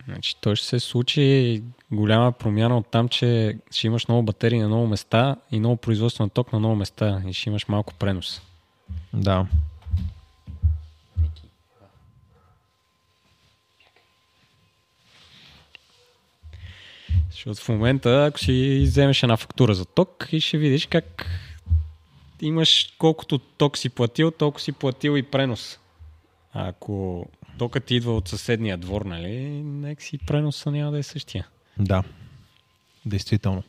[0.05, 4.68] Значи, той ще се случи голяма промяна от там, че ще имаш много батерии на
[4.68, 8.42] много места и много производство на ток на много места и ще имаш малко пренос.
[9.14, 9.47] Да.
[17.30, 21.26] Защото в момента, ако си вземеш една фактура за ток и ще видиш как
[22.40, 25.78] имаш колкото ток си платил, толкова си платил и пренос.
[26.53, 27.26] А ако
[27.59, 29.32] токът идва от съседния двор, нали,
[29.62, 31.49] нека си преноса няма да е същия.
[31.78, 32.05] Да,
[33.07, 33.62] действително.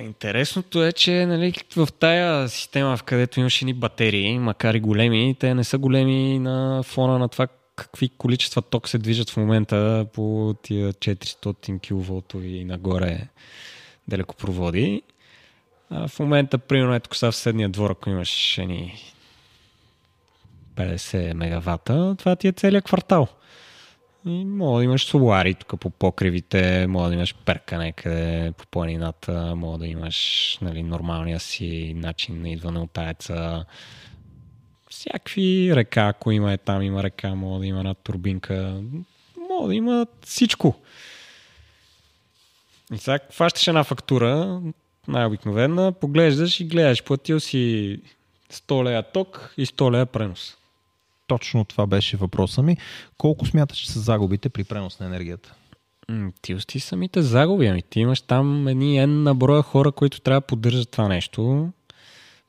[0.00, 5.36] Интересното е, че нали, в тая система, в където имаш ни батерии, макар и големи,
[5.40, 10.06] те не са големи на фона на това какви количества ток се движат в момента
[10.12, 13.28] по тия 400 кВт и нагоре
[14.08, 15.02] далекопроводи.
[15.90, 19.12] А в момента, примерно, ето сега в съседния двор, ако имаш ни
[20.76, 23.28] 50 мегавата, това ти е целият квартал.
[24.28, 29.54] И мога да имаш солари тук по покривите, мога да имаш перка някъде по планината,
[29.56, 33.64] мога да имаш нали, нормалния си начин на идване от аеца.
[34.90, 38.82] Всякакви река, ако има е там, има река, мога да има една турбинка.
[39.50, 40.74] Мога да има всичко.
[42.92, 44.60] И сега фащаш една фактура,
[45.08, 48.00] най-обикновена, поглеждаш и гледаш, платил си
[48.52, 50.56] 100 лея ток и 100 лея пренос.
[51.28, 52.76] Точно това беше въпроса ми.
[53.18, 55.54] Колко смяташ, че са загубите при пренос на енергията?
[56.42, 57.66] Ти усти самите загуби.
[57.66, 61.68] Ами ти имаш там едни N на броя хора, които трябва да поддържат това нещо.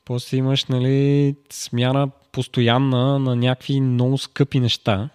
[0.04, 5.08] После имаш, нали, смяна постоянна на някакви много скъпи неща.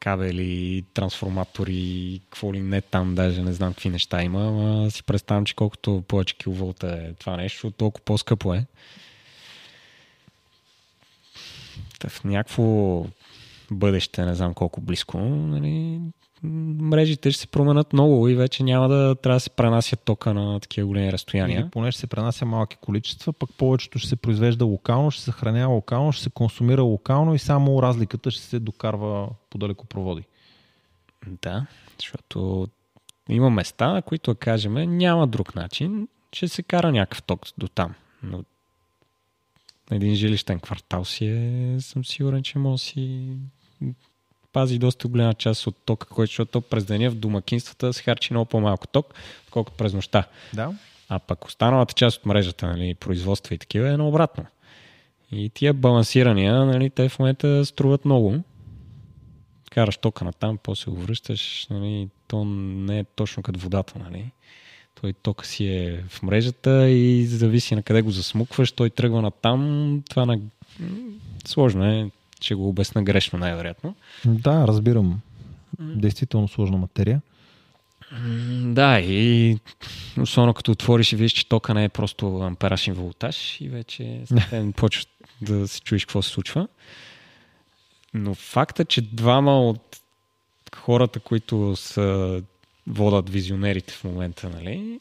[0.00, 5.44] Кабели, трансформатори, какво ли не там, даже не знам какви неща има, ама си представям,
[5.44, 8.66] че колкото повече киловолта е това нещо, толкова по-скъпо е.
[12.08, 13.06] В някакво
[13.70, 16.00] бъдеще, не знам колко близко, нали,
[16.42, 20.60] мрежите ще се променят много и вече няма да трябва да се пренася тока на
[20.60, 21.60] такива големи разстояния.
[21.60, 25.24] Или поне ще се пренася малки количества, пък повечето ще се произвежда локално, ще се
[25.24, 30.24] съхранява локално, ще се консумира локално и само разликата ще се докарва по далекопроводи.
[31.42, 31.66] Да,
[31.98, 32.68] защото
[33.28, 37.68] има места, на които, да кажем, няма друг начин, ще се кара някакъв ток до
[37.68, 37.94] там.
[38.22, 38.44] Но
[39.90, 43.36] един жилищен квартал си е, съм сигурен, че може си
[44.52, 48.48] пази доста голяма част от тока, който, защото през деня в домакинствата се харчи много
[48.48, 49.14] по-малко ток,
[49.44, 50.24] отколкото през нощта.
[50.54, 50.74] Да.
[51.08, 54.46] А пък останалата част от мрежата, нали, производства и такива е наобратно.
[55.32, 58.36] И тия балансирания, нали, те в момента струват много.
[59.70, 64.30] Караш тока на там, после го връщаш, нали, то не е точно като водата, нали.
[65.00, 69.30] Той тока си е в мрежата и зависи на къде го засмукваш, той тръгва на
[69.30, 70.02] там.
[70.10, 70.40] Това на...
[71.46, 73.94] сложно е, ще го обясна грешно най-вероятно.
[74.24, 75.20] Да, разбирам.
[75.78, 77.20] Действително сложна материя.
[78.62, 79.58] Да, и
[80.20, 84.22] особено като отвориш и видиш, че тока не е просто ампераж и волтаж и вече
[84.24, 85.06] съвсем почваш
[85.40, 86.68] да се чуеш какво се случва.
[88.14, 90.00] Но факта, че двама от
[90.76, 92.42] хората, които са
[92.88, 95.00] водат визионерите в момента, нали,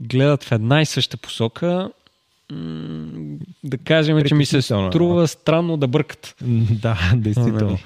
[0.00, 1.90] гледат в една и съща посока,
[3.64, 6.34] да кажем, че ми се е, струва странно да бъркат.
[6.82, 7.70] Да, действително.
[7.70, 7.84] Нали.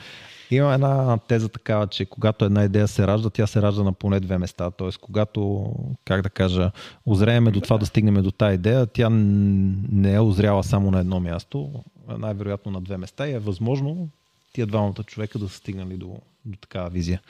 [0.51, 4.21] Има една теза такава, че когато една идея се ражда, тя се ражда на поне
[4.21, 4.71] две места.
[4.71, 5.73] Тоест, когато,
[6.05, 6.71] как да кажа,
[7.07, 11.21] озрееме до това да стигнем до тази идея, тя не е озряла само на едно
[11.21, 11.71] място,
[12.19, 14.09] най-вероятно на две места и е възможно
[14.53, 17.21] тия двамата човека да са стигнали до, до такава визия.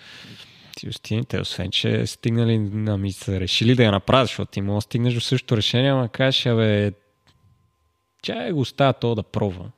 [0.77, 4.81] Ти остините, освен че стигнали, ами са решили да я направят, защото ти може да
[4.81, 6.93] стигнеш до същото решение, ама кажеш, абе,
[8.23, 9.71] чай го оставя то да пробва.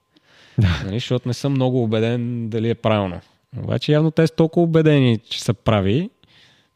[0.85, 3.21] нали, защото не съм много убеден дали е правилно.
[3.59, 6.11] Обаче явно те са толкова убедени, че са прави,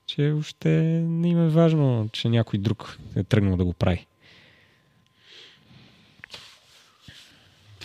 [0.07, 0.69] че още
[1.09, 4.07] не им е важно, че някой друг е тръгнал да го прави.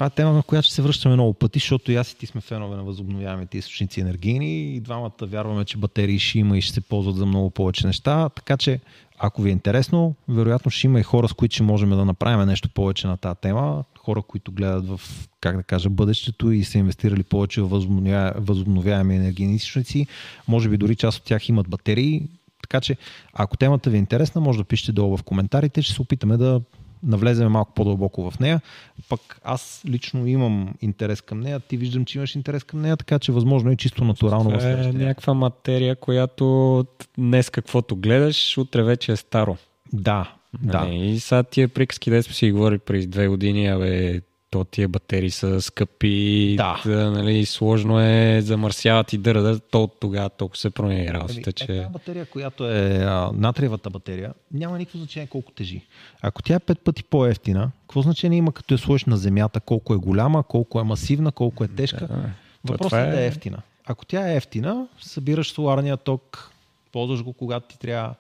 [0.02, 2.26] Това е тема, на която ще се връщаме много пъти, защото и аз и ти
[2.26, 6.74] сме фенове на възобновяемите източници енергийни и двамата вярваме, че батерии ще има и ще
[6.74, 8.30] се ползват за много повече неща.
[8.30, 8.80] Така че,
[9.20, 12.48] ако ви е интересно, вероятно ще има и хора, с които ще можем да направим
[12.48, 13.84] нещо повече на тази тема.
[14.00, 15.02] Хора, които гледат в,
[15.42, 18.34] как да кажа, бъдещето и са инвестирали повече в възобновя...
[18.38, 20.08] възобновяеми енергийни източници.
[20.48, 22.28] Може би дори част от тях имат батерии.
[22.62, 22.98] Така че,
[23.34, 25.82] ако темата ви е интересна, може да пишете долу в коментарите.
[25.82, 26.62] Ще се опитаме да
[27.04, 28.62] навлеземе малко по-дълбоко в нея.
[29.10, 33.20] Пък аз лично имам интерес към нея, ти виждам, че имаш интерес към нея, така
[33.20, 36.86] че възможно е чисто натурално Това е някаква материя, която
[37.18, 39.58] днес каквото гледаш, утре вече е старо.
[39.94, 40.80] Да, да.
[40.80, 44.22] Нали, И сега тия приказки, де сме си ги говорили преди две години, абе,
[44.52, 46.82] то тия батерии са скъпи, Да.
[46.86, 51.64] нали, сложно е, замърсяват и дърдат, то от тогава толкова се промени работата, Еми, че...
[51.64, 55.82] е, тази батерия, която е а, натриевата батерия, няма никакво значение колко тежи.
[56.22, 59.94] Ако тя е пет пъти по-ефтина, какво значение има като я сложиш на земята, колко
[59.94, 62.08] е голяма, колко е масивна, колко е тежка?
[62.08, 62.30] Да.
[62.64, 63.58] Въпросът е да е- е ефтина.
[63.86, 66.52] Ако тя е ефтина, събираш соларния ток,
[66.92, 68.10] ползваш го когато ти трябва.
[68.10, 68.16] Да,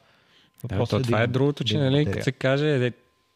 [0.65, 2.91] Въпросът то, да това е има- другото, да че нали, като се каже е,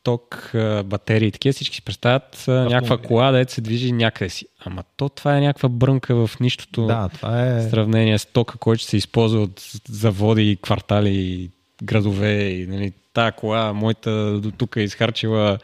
[0.06, 0.52] ток,
[0.86, 3.08] батерии, такива всички си представят а, някаква Автомобили.
[3.08, 4.48] кола, да се движи някъде си.
[4.66, 6.86] Ама то това е някаква брънка в нищото.
[6.86, 7.60] Да, това е...
[7.60, 11.50] в сравнение с тока, който се използва от заводи, квартали,
[11.84, 12.44] градове.
[12.44, 15.58] И, нали, тая кола, моята до тук е изхарчила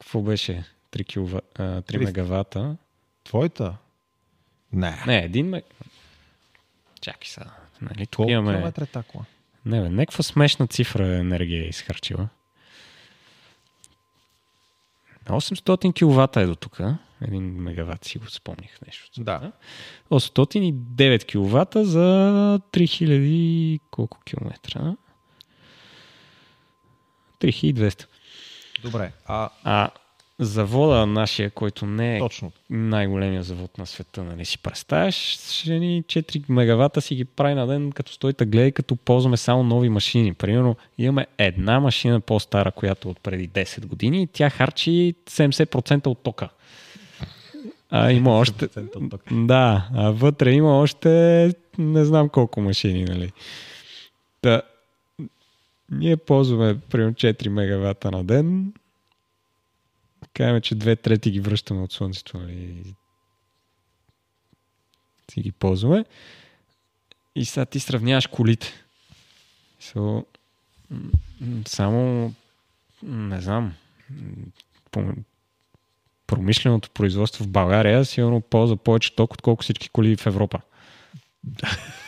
[0.00, 0.64] какво беше?
[0.92, 2.04] 3, килова, а, 3 Триста.
[2.04, 2.76] мегавата.
[3.24, 3.74] Твоята?
[4.72, 5.02] Не.
[5.06, 5.64] Не, един мег...
[7.00, 7.50] Чакай сега.
[7.82, 8.52] Нали, тук Колко имаме...
[8.52, 9.24] километра е тази кола?
[9.66, 12.28] Не, бе, някаква смешна цифра енергия е изхарчила.
[15.28, 16.78] 800 киловата е до тук.
[17.20, 19.22] Един мегаватт си го спомних нещо.
[19.22, 19.52] Да.
[20.10, 24.96] 809 киловата за 3000 колко километра?
[27.40, 28.06] 3200.
[28.82, 29.12] Добре.
[29.26, 29.90] А, А
[30.38, 32.52] завода нашия, който не е точно.
[32.70, 37.66] най-големия завод на света, нали си представяш, ще ни 4 мегавата си ги прави на
[37.66, 40.34] ден, като стоите гледай, като ползваме само нови машини.
[40.34, 46.06] Примерно имаме една машина по-стара, която е от преди 10 години и тя харчи 70%
[46.06, 46.48] от тока.
[47.90, 48.68] А има още...
[49.30, 53.32] Да, а вътре има още не знам колко машини, нали.
[54.42, 54.62] Да,
[55.90, 58.72] ние ползваме примерно 4 мегавата на ден.
[60.34, 62.94] Казваме, че две трети ги връщаме от Слънцето, нали.
[65.30, 66.04] Си ги ползваме.
[67.34, 68.72] И сега ти сравняваш колите.
[69.82, 70.24] So,
[71.66, 72.34] само,
[73.02, 73.74] не знам,
[76.26, 80.60] промишленото производство в България сигурно ползва повече ток, отколко всички коли в Европа.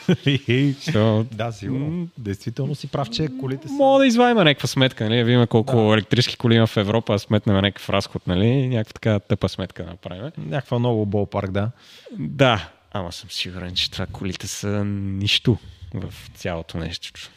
[1.32, 2.08] да, сигурно.
[2.18, 3.74] Действително си прав, че колите са...
[3.74, 5.24] Мога да извадим някаква сметка, нали?
[5.24, 5.92] Видим колко да.
[5.94, 8.68] електрически коли има в Европа, сметнем някакъв разход, нали?
[8.68, 10.30] Някаква така тъпа сметка да направим.
[10.38, 11.70] Някаква много болпарк, да.
[12.18, 15.58] Да, ама съм сигурен, че това колите са нищо
[15.94, 17.30] в цялото нещо.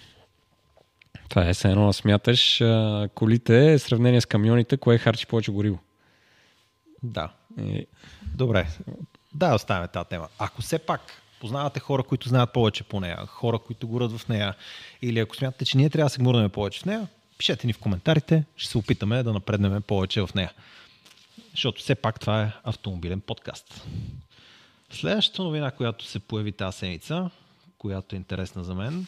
[1.30, 5.51] Това е все едно да смяташ а, колите в сравнение с камионите, кое харчи повече
[5.51, 5.80] гориво.
[7.03, 7.30] Да.
[7.61, 7.86] И...
[8.36, 8.68] Добре.
[9.34, 10.28] Да, оставяме тази тема.
[10.39, 11.01] Ако все пак
[11.39, 14.55] познавате хора, които знаят повече по нея, хора, които горят в нея,
[15.01, 17.07] или ако смятате, че ние трябва да се гмурнем повече в нея,
[17.38, 20.51] пишете ни в коментарите, ще се опитаме да напреднем повече в нея.
[21.51, 23.85] Защото все пак това е автомобилен подкаст.
[24.91, 27.29] Следващата новина, която се появи тази седмица,
[27.77, 29.05] която е интересна за мен,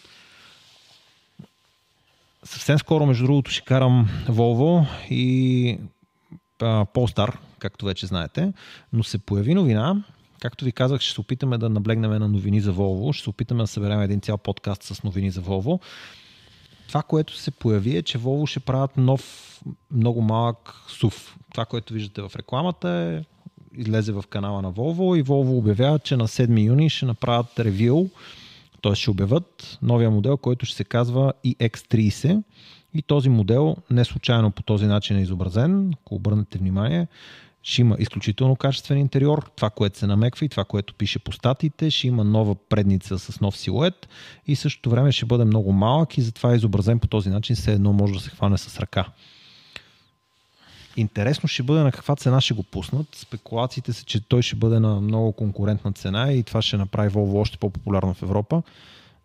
[2.43, 5.79] съвсем скоро, между другото, ще карам Volvo и
[6.59, 8.53] Polestar, както вече знаете,
[8.93, 10.03] но се появи новина,
[10.39, 13.63] Както ви казах, ще се опитаме да наблегнем на новини за Volvo, ще се опитаме
[13.63, 15.79] да съберем един цял подкаст с новини за Volvo.
[16.87, 19.61] Това, което се появи е, че Volvo ще правят нов,
[19.91, 21.35] много малък SUV.
[21.51, 23.23] Това, което виждате в рекламата е
[23.79, 28.09] излезе в канала на Volvo и Volvo обявява, че на 7 юни ще направят ревил,
[28.81, 28.95] т.е.
[28.95, 32.43] ще обявят новия модел, който ще се казва EX30
[32.93, 37.07] и този модел не случайно по този начин е изобразен, ако обърнете внимание,
[37.69, 41.91] ще има изключително качествен интериор, това, което се намеква и това, което пише по статите,
[41.91, 44.09] ще има нова предница с нов силует
[44.47, 47.73] и същото време ще бъде много малък и затова е изобразен по този начин, все
[47.73, 49.05] едно може да се хване с ръка.
[50.97, 53.07] Интересно ще бъде на каква цена ще го пуснат.
[53.15, 57.39] Спекулациите са, че той ще бъде на много конкурентна цена и това ще направи Volvo
[57.39, 58.61] още по-популярно в Европа.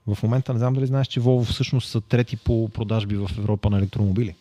[0.06, 3.70] В момента не знам дали знаеш, че Volvo всъщност са трети по продажби в Европа
[3.70, 4.34] на електромобили.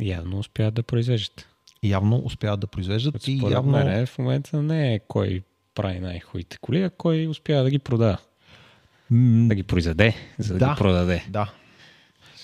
[0.00, 1.46] Явно успяват да произвеждат.
[1.82, 3.72] Явно успяват да произвеждат и явно...
[3.72, 5.42] Мене, в момента не е кой
[5.74, 8.18] прави най-хубавите коли, а кой успява да ги продава.
[9.10, 11.24] Да ги произведе, за да, да ги продаде.
[11.28, 11.50] Да.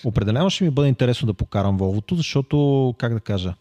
[0.03, 3.53] Определено ще ми бъде интересно да покарам Volvo, защото, как да кажа,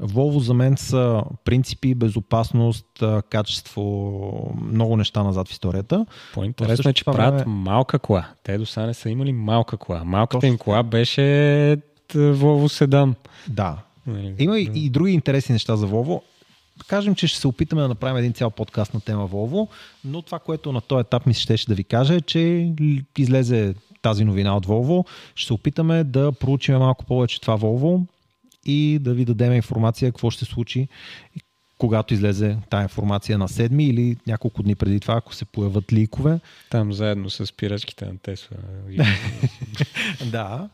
[0.00, 6.06] Volvo за мен са принципи, безопасност, качество, много неща назад в историята.
[6.34, 7.56] По-интересно е, че правят време...
[7.56, 8.28] малка кола.
[8.42, 10.04] Те до сега не са имали малка кола.
[10.04, 10.48] Малката Точно.
[10.48, 11.20] им кола беше
[12.14, 13.14] Volvo Sedan.
[13.48, 13.78] Да.
[14.06, 14.34] Нали?
[14.38, 16.20] Има и, и други интересни неща за Volvo.
[16.86, 19.68] Кажем, че ще се опитаме да направим един цял подкаст на тема Volvo,
[20.04, 22.72] но това, което на този етап ми ще, ще да ви кажа е, че
[23.18, 25.06] излезе тази новина от Volvo.
[25.34, 28.06] Ще се опитаме да проучим малко повече това Volvo
[28.64, 30.88] и да ви дадем информация какво ще случи
[31.82, 36.40] когато излезе тази информация на седми или няколко дни преди това, ако се появят ликове.
[36.70, 38.56] Там заедно с спирачките на Тесла.
[40.26, 40.68] да.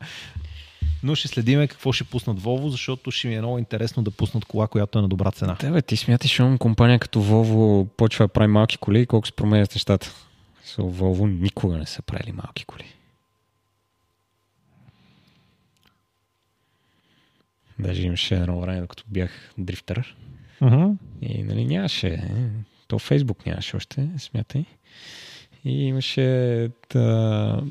[1.03, 4.45] Но ще следиме какво ще пуснат Volvo, защото ще ми е много интересно да пуснат
[4.45, 5.57] кола, която е на добра цена.
[5.61, 9.27] Да, бе, ти смяташ, че компания като Volvo почва да прави малки коли и колко
[9.27, 10.11] се променят нещата.
[10.65, 12.85] So, Volvo никога не са правили малки коли.
[17.79, 20.15] Даже имаше едно време, докато бях дрифтър.
[20.61, 20.95] Uh-huh.
[21.21, 22.29] И нали, нямаше.
[22.87, 24.65] То Фейсбук нямаше още, смятай.
[25.65, 27.63] И имаше да,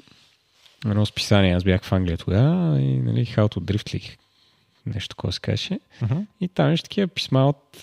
[0.87, 4.17] едно списание, аз бях в Англия тогава и нали, How to Drift ли,
[4.87, 5.79] нещо такова се каже.
[6.03, 6.27] Uh-huh.
[6.41, 7.81] И там ще такива писма от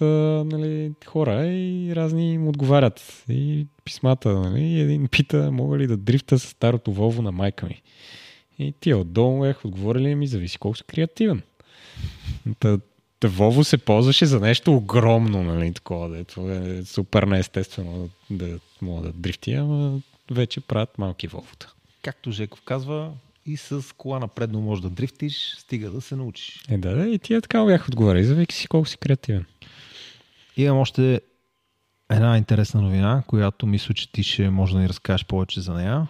[0.52, 3.24] нали, хора и разни им отговарят.
[3.30, 7.82] И писмата, нали, един пита, мога ли да дрифта с старото Volvo на майка ми.
[8.60, 11.42] И тия отдолу бях отговорили ми, зависи колко си креативен.
[12.60, 12.78] Та,
[13.22, 19.12] Volvo се ползваше за нещо огромно, нали, такова, дето е супер неестествено да мога да
[19.14, 20.00] дрифти, ама
[20.32, 21.68] вече правят малки Volvo-та.
[22.06, 23.12] Както Жеков казва,
[23.46, 26.64] и с кола напредно може да дрифтиш, стига да се научиш.
[26.70, 29.46] Е, да, да, и тия така бях отговори, зависи си колко си креативен.
[30.58, 31.22] Имам още
[32.10, 36.08] една интересна новина, която мисля, че ти ще може да ни разкажеш повече за нея.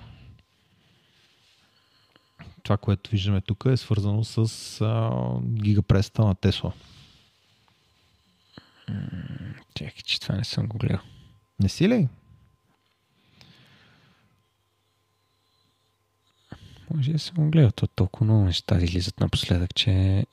[2.63, 4.37] Това, което виждаме тук е свързано с
[4.81, 5.11] а,
[5.43, 6.73] гигапреста на Тесла.
[9.75, 11.01] Чакай, че това не съм го гледал.
[11.59, 12.07] Не си ли?
[16.93, 17.71] Може да се го гледа.
[17.71, 20.25] Толкова много неща излизат напоследък, че...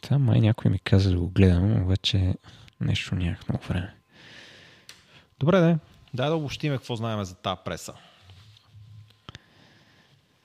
[0.00, 2.34] Това май някой ми каза да го гледам, обаче
[2.80, 3.94] нещо нямах много време.
[5.40, 5.78] Добре, да.
[6.14, 7.94] Дай да обобщиме какво знаем за тази преса.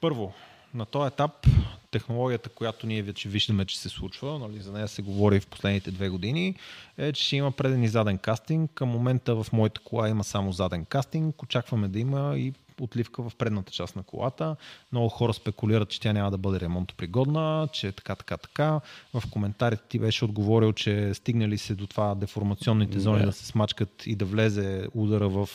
[0.02, 0.34] Първо,
[0.74, 1.48] на този етап
[1.92, 5.92] технологията, която ние вече виждаме, че се случва, нали, за нея се говори в последните
[5.92, 6.56] две години,
[6.98, 8.72] е, че ще има преден и заден кастинг.
[8.74, 11.44] Към момента в моята кола има само заден кастинг.
[11.44, 14.56] Очакваме да има и отливка в предната част на колата.
[14.92, 18.80] Много хора спекулират, че тя няма да бъде ремонтопригодна, че така, така, така.
[19.14, 23.46] В коментарите ти беше отговорил, че стигнали се до това деформационните зони да, да се
[23.46, 25.50] смачкат и да влезе удара в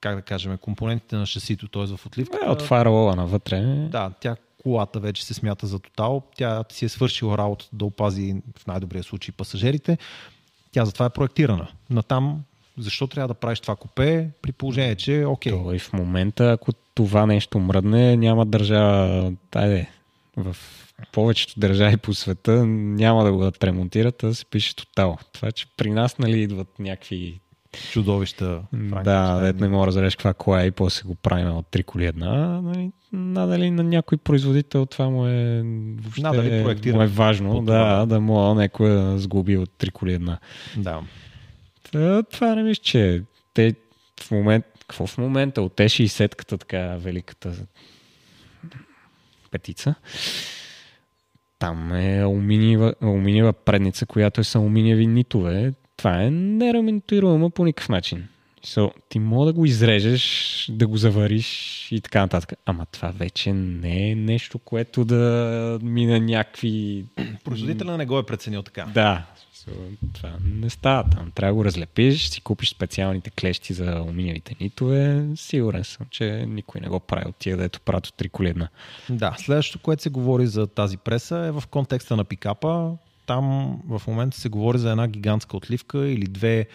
[0.00, 1.96] как да кажем, компонентите на шасито, т.е.
[1.96, 2.38] в отливка.
[2.46, 3.60] Е, от фаервола навътре.
[3.90, 6.22] Да, тя колата вече се смята за тотал.
[6.36, 9.98] Тя си е свършила работата да опази в най-добрия случай пасажирите.
[10.72, 11.68] Тя затова е проектирана.
[11.90, 12.42] Натам
[12.78, 15.52] защо трябва да правиш това купе, при положение, че окей.
[15.52, 15.74] Okay.
[15.74, 19.90] и в момента, ако това нещо мръдне, няма държава, тайде,
[20.36, 20.56] в
[21.12, 25.18] повечето държави по света няма да го ремонтират, а се пише тотал.
[25.32, 27.40] Това, че при нас нали, идват някакви
[27.90, 28.62] чудовища.
[29.04, 31.82] Да, дет не мога да разбереш каква кола е и после го правим от три
[31.82, 32.60] коли една.
[32.60, 35.62] Нали, надали на някой производител това му е
[36.00, 40.38] въобще надали му е важно да, да му някой да сглоби от три коли една.
[40.76, 41.00] Да.
[41.92, 43.22] Та, това не мисля, че
[43.54, 43.74] те
[44.22, 47.52] в момент, какво в момента от T60-ката, така великата
[49.50, 49.94] петица,
[51.58, 55.72] там е алуминиева, алуминиева предница, която е с алуминиеви нитове.
[55.96, 58.28] Това е неремонтируемо по никакъв начин.
[58.64, 62.58] So, ти мога да го изрежеш, да го завариш и така нататък.
[62.66, 67.04] Ама това вече не е нещо, което да мине някакви...
[67.44, 68.86] Производителя не го е преценил така.
[68.94, 69.24] Да,
[69.66, 69.72] So,
[70.12, 71.32] това не става там.
[71.34, 75.26] Трябва да го разлепиш, си купиш специалните клещи за алуминиевите нитове.
[75.36, 78.68] Сигурен съм, че никой не го прави от тия, дето правят от три коледна.
[79.10, 82.96] Да, следващото, което се говори за тази преса е в контекста на пикапа.
[83.26, 86.66] Там в момента се говори за една гигантска отливка или две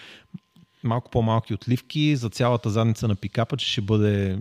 [0.83, 4.39] малко по-малки отливки за цялата задница на пикапа, че ще бъде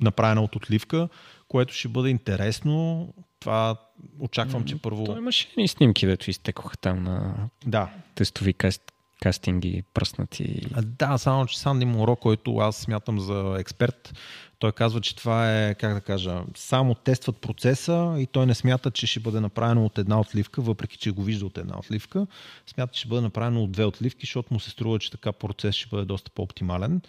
[0.00, 1.08] направена от отливка,
[1.48, 3.08] което ще бъде интересно.
[3.40, 3.76] Това
[4.18, 5.04] очаквам, че първо...
[5.04, 7.34] Той имаше и снимки, дето изтекоха там на
[7.66, 7.90] да.
[8.14, 8.82] тестови каст,
[9.22, 10.60] кастинги, пръснати.
[10.82, 14.14] Да, само че Санди Моро, който аз смятам за експерт,
[14.62, 18.90] той казва, че това е, как да кажа, само тестват процеса и той не смята,
[18.90, 22.26] че ще бъде направено от една отливка, въпреки че го вижда от една отливка.
[22.66, 25.74] Смята, че ще бъде направено от две отливки, защото му се струва, че така процес
[25.74, 27.00] ще бъде доста по-оптимален.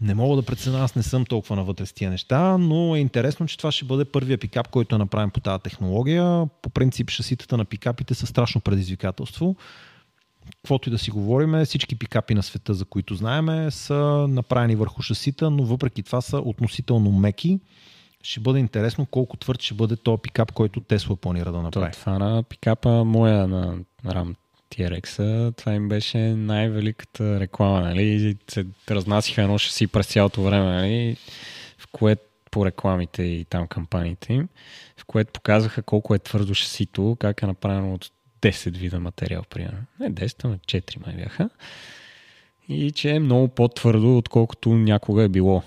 [0.00, 3.46] Не мога да преценя, аз не съм толкова навътре с тия неща, но е интересно,
[3.46, 6.46] че това ще бъде първия пикап, който е направен по тази технология.
[6.62, 9.56] По принцип шаситата на пикапите са страшно предизвикателство.
[10.56, 15.02] Каквото и да си говорим, всички пикапи на света, за които знаеме, са направени върху
[15.02, 17.60] шасита, но въпреки това са относително меки.
[18.22, 21.92] Ще бъде интересно колко твърд ще бъде този пикап, който Тесла планира да направи.
[21.92, 23.76] Това на пикапа моя на
[24.06, 24.34] Ram
[24.70, 28.36] TRX, това им беше най-великата реклама, нали?
[28.50, 31.16] Се разнасиха едно шаси през цялото време, нали?
[31.78, 34.48] В което по рекламите и там кампаниите им,
[34.96, 38.10] в което показваха колко е твърдо шасито, как е направено от
[38.42, 39.78] 10 вида материал, примерно.
[40.00, 41.50] Не 10, ама 4 май бяха.
[42.68, 45.62] И че е много по-твърдо, отколкото някога е било.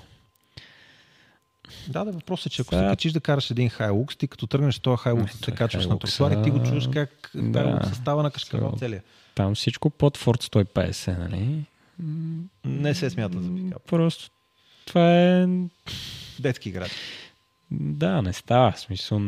[1.87, 4.79] Да, да, въпросът е, че ако се качиш да караш един Hilux, ти като тръгнеш
[4.79, 8.73] този Hilux, се качваш на тротуар и ти го чуваш как да, състава на кашкавал
[8.79, 9.03] целия.
[9.35, 11.65] Там всичко под Ford 150, нали?
[12.65, 13.83] Не се смята за пикап.
[13.87, 14.29] Просто
[14.85, 15.47] това е...
[16.39, 16.91] Детски град.
[17.71, 18.71] Да, не става.
[18.71, 19.21] В смисъл,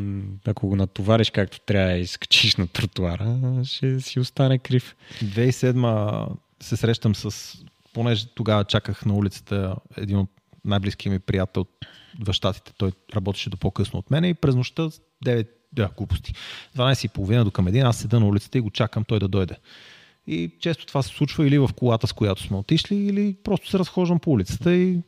[0.48, 4.96] ако го натовариш както трябва и скачиш на тротуара, ще си остане крив.
[5.24, 6.30] 2007
[6.60, 7.58] се срещам с,
[7.94, 10.30] понеже тогава чаках на улицата един от
[10.66, 11.66] най-близкия ми приятел
[12.20, 12.74] в Штатите.
[12.78, 14.90] Той работеше до по-късно от мен и през нощта
[15.26, 16.34] 9, да, глупости.
[16.78, 19.56] 12.30 до към един, аз седа на улицата и го чакам той да дойде.
[20.28, 23.80] И често това се случва или в колата, с която сме отишли, или просто се
[23.80, 25.02] разхождам по улицата и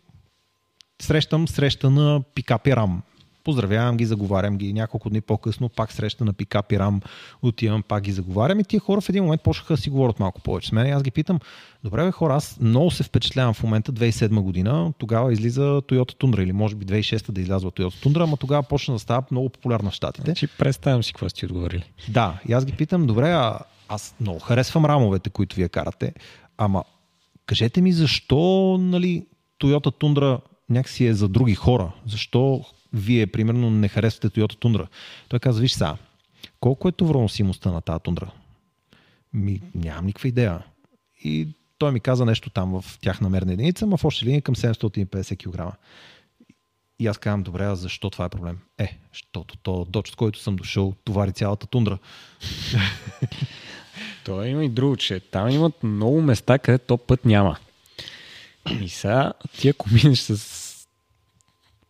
[1.02, 3.02] срещам среща на пикап и рам.
[3.44, 4.74] Поздравявам ги, заговарям ги.
[4.74, 7.02] Няколко дни по-късно пак среща на пикап и рам.
[7.42, 8.60] Отивам, пак ги заговарям.
[8.60, 10.88] И тия хора в един момент почнаха да си говорят малко повече с мен.
[10.88, 11.40] И аз ги питам,
[11.84, 14.94] добре, бе, хора, аз много се впечатлявам в момента, 2007 година.
[14.98, 18.94] Тогава излиза Toyota Tundra или може би 2006 да излязва Toyota Tundra, ама тогава почна
[18.94, 20.26] да става много популярна в Штатите.
[20.26, 21.84] Значи, представям си какво сте отговорили.
[22.10, 26.14] Да, и аз ги питам, добре, а аз много харесвам рамовете, които вие карате,
[26.58, 26.84] ама
[27.46, 29.26] кажете ми защо нали,
[29.62, 31.92] Toyota Tundra някакси е за други хора.
[32.08, 34.88] Защо вие, примерно, не харесвате Toyota Tundra?
[35.30, 35.98] Той каза, виж сега,
[36.60, 38.32] колко е товроносимостта на тази тундра?
[39.34, 40.64] Ми, нямам никаква идея.
[41.24, 44.56] И той ми каза нещо там в тяхна мерна единица, ма в още линия към
[44.56, 45.78] 750 кг.
[47.00, 48.58] И аз казвам, добре, а защо това е проблем?
[48.78, 51.98] Е, защото то доч, с който съм дошъл, товари цялата тундра.
[54.26, 57.58] То има и друго, че там имат много места, където то път няма.
[58.82, 60.69] И сега ти ако минеш с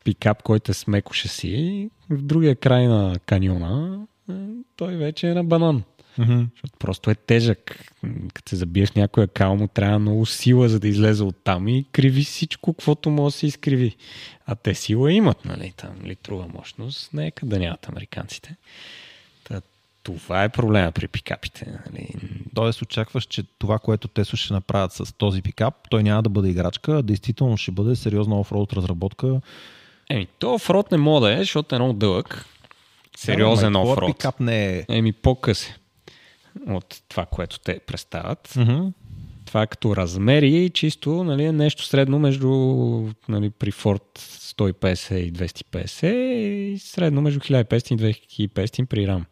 [0.04, 4.34] пикап, който е с меко шаси, в другия край на каньона, е,
[4.76, 5.84] той вече е на банан.
[6.20, 6.48] Mm-hmm.
[6.52, 7.94] Защото просто е тежък.
[8.34, 11.86] Като се забиеш някоя кал, му трябва много сила, за да излезе от там и
[11.92, 13.96] криви всичко, каквото може да се изкриви.
[14.46, 17.14] А те сила имат, нали, там литрова мощност.
[17.14, 18.56] Нека да нямат американците.
[19.44, 19.62] Та,
[20.04, 21.80] това е проблема при пикапите.
[21.86, 22.08] Нали.
[22.56, 26.50] Тоест очакваш, че това, което те ще направят с този пикап, той няма да бъде
[26.50, 29.42] играчка, а действително ще бъде сериозна офроуд разработка.
[30.10, 32.46] Еми, то офроуд не може да е, защото е много дълъг.
[33.18, 34.18] Сериозен да, офроуд.
[34.18, 34.86] пикап не е.
[34.90, 35.70] Еми, по-къс
[36.68, 38.48] от това, което те представят.
[38.48, 38.94] Mm-hmm.
[39.46, 42.50] Това е като размери, чисто нали, е нещо средно между
[43.30, 49.24] нали, при Ford 150 и 250 и средно между 1500 и 2500 при RAM.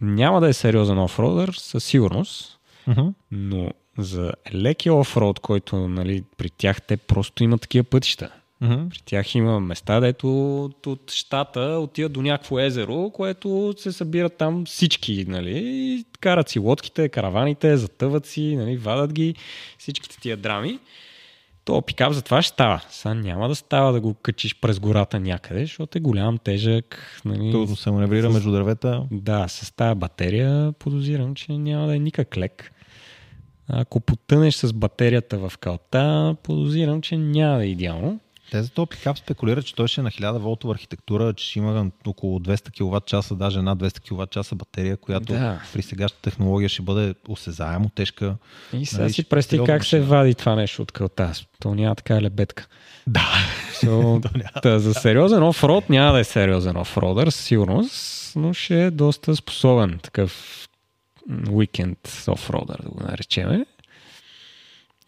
[0.00, 2.58] Няма да е сериозен офродър, със сигурност,
[2.88, 3.14] Mm-hmm.
[3.30, 8.30] но за леки офроуд, който нали, при тях те просто имат такива пътища.
[8.62, 8.88] Mm-hmm.
[8.90, 14.36] При тях има места, дето от, от щата отиват до някакво езеро, което се събират
[14.36, 19.34] там всички, нали, и карат си лодките, караваните, затъват си, нали, вадат ги,
[19.78, 20.78] всичките тия драми.
[21.64, 22.80] То пикап за това ще става.
[22.90, 27.20] Сега няма да става да го качиш през гората някъде, защото е голям, тежък.
[27.24, 29.06] Нали, Трудно се маневрира с- между дървета.
[29.10, 32.72] да, с тази батерия подозирам, че няма да е никак лек.
[33.68, 38.20] Ако потънеш с батерията в калта, подозирам, че няма да е идеално.
[38.50, 41.58] Те за този пикап спекулират, че той ще е на 1000 волтова архитектура, че ще
[41.58, 45.60] има около 200 кВт часа, даже над 200 кВт часа батерия, която Да.
[45.72, 48.36] при сегашната технология ще бъде осезаемо тежка.
[48.72, 51.32] И сега Нали, си сериозна как се вади това нещо от калта.
[51.60, 52.66] То няма така лебедка.
[53.06, 53.28] Да.
[53.72, 54.22] So,
[54.62, 59.98] та, за сериозен офрод няма да е сериозен офродър, сигурност, но ще е доста способен
[60.02, 60.62] такъв
[61.50, 63.66] уикенд офродър, да го наречеме.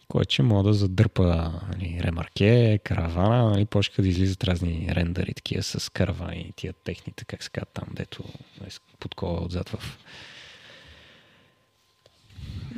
[0.07, 5.63] Който ще може да задърпа нали, ремарке, каравана, нали, почка да излизат разни рендъри такива
[5.63, 8.23] с каравани, тия техните, как се казва там, дето
[8.67, 9.97] е с подкова отзад в...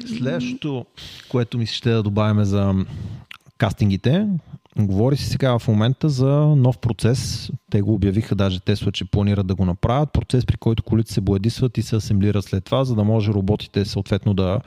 [0.07, 0.85] Следващото,
[1.29, 2.85] което ми се ще да добавяме за
[3.57, 4.27] кастингите,
[4.85, 7.51] говори се сега в момента за нов процес.
[7.71, 10.13] Те го обявиха даже Тесла, че планират да го направят.
[10.13, 13.85] Процес, при който колите се боядисват и се асемблират след това, за да може роботите
[13.85, 14.59] съответно да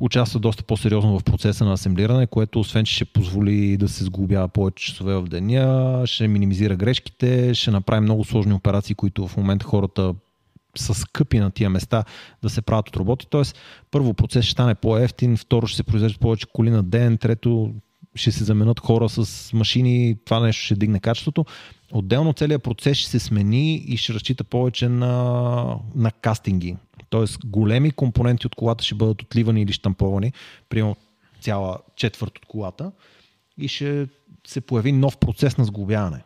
[0.00, 4.48] участват доста по-сериозно в процеса на асемблиране, което освен, че ще позволи да се сглобява
[4.48, 9.66] повече часове в деня, ще минимизира грешките, ще направи много сложни операции, които в момента
[9.66, 10.14] хората
[10.76, 12.04] са скъпи на тия места
[12.42, 13.26] да се правят от роботи.
[13.30, 13.58] Тоест,
[13.90, 17.74] първо процес ще стане по-ефтин, второ ще се произвеждат повече коли на ден, трето
[18.14, 21.44] ще се заменят хора с машини, това нещо ще дигне качеството.
[21.92, 26.76] Отделно целият процес ще се смени и ще разчита повече на, на кастинги.
[27.10, 30.32] Тоест, големи компоненти от колата ще бъдат отливани или штамповани,
[30.68, 30.96] примерно
[31.40, 32.92] цяла четвърт от колата
[33.58, 34.08] и ще
[34.46, 36.22] се появи нов процес на сглобяване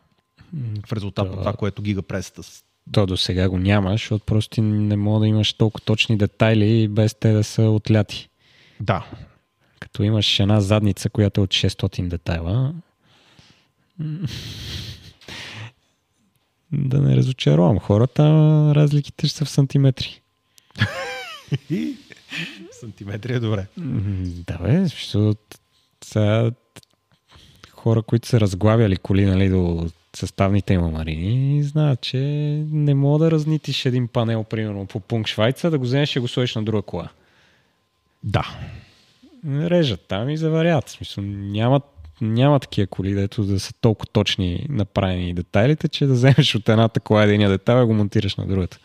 [0.86, 4.62] в резултат на това, което гига пресата с То до сега го няма, защото просто
[4.62, 8.28] не мога да имаш толкова точни детайли без те да са отляти.
[8.80, 9.06] Да,
[9.84, 12.74] Като имаш една задница, която е от 600 детайла,
[16.72, 18.22] да не разочаровам хората,
[18.74, 20.20] разликите ще са в сантиметри.
[22.80, 23.66] сантиметри е добре.
[24.46, 25.58] Да бе, защото
[26.04, 26.50] сега
[27.70, 32.18] хора, които са разглавяли коли нали, до съставните им амарини, знаят, че
[32.70, 36.28] не мога да разнитиш един панел, примерно, по пункт Швайца, да го вземеш и го
[36.28, 37.08] сложиш на друга кола.
[38.22, 38.56] Да.
[39.46, 40.88] Режат там и заварят.
[40.88, 41.80] В смисъл, няма,
[42.20, 47.00] няма такива коли, дето да са толкова точни направени детайлите, че да вземеш от едната
[47.00, 48.78] кола единия детайл и го монтираш на другата.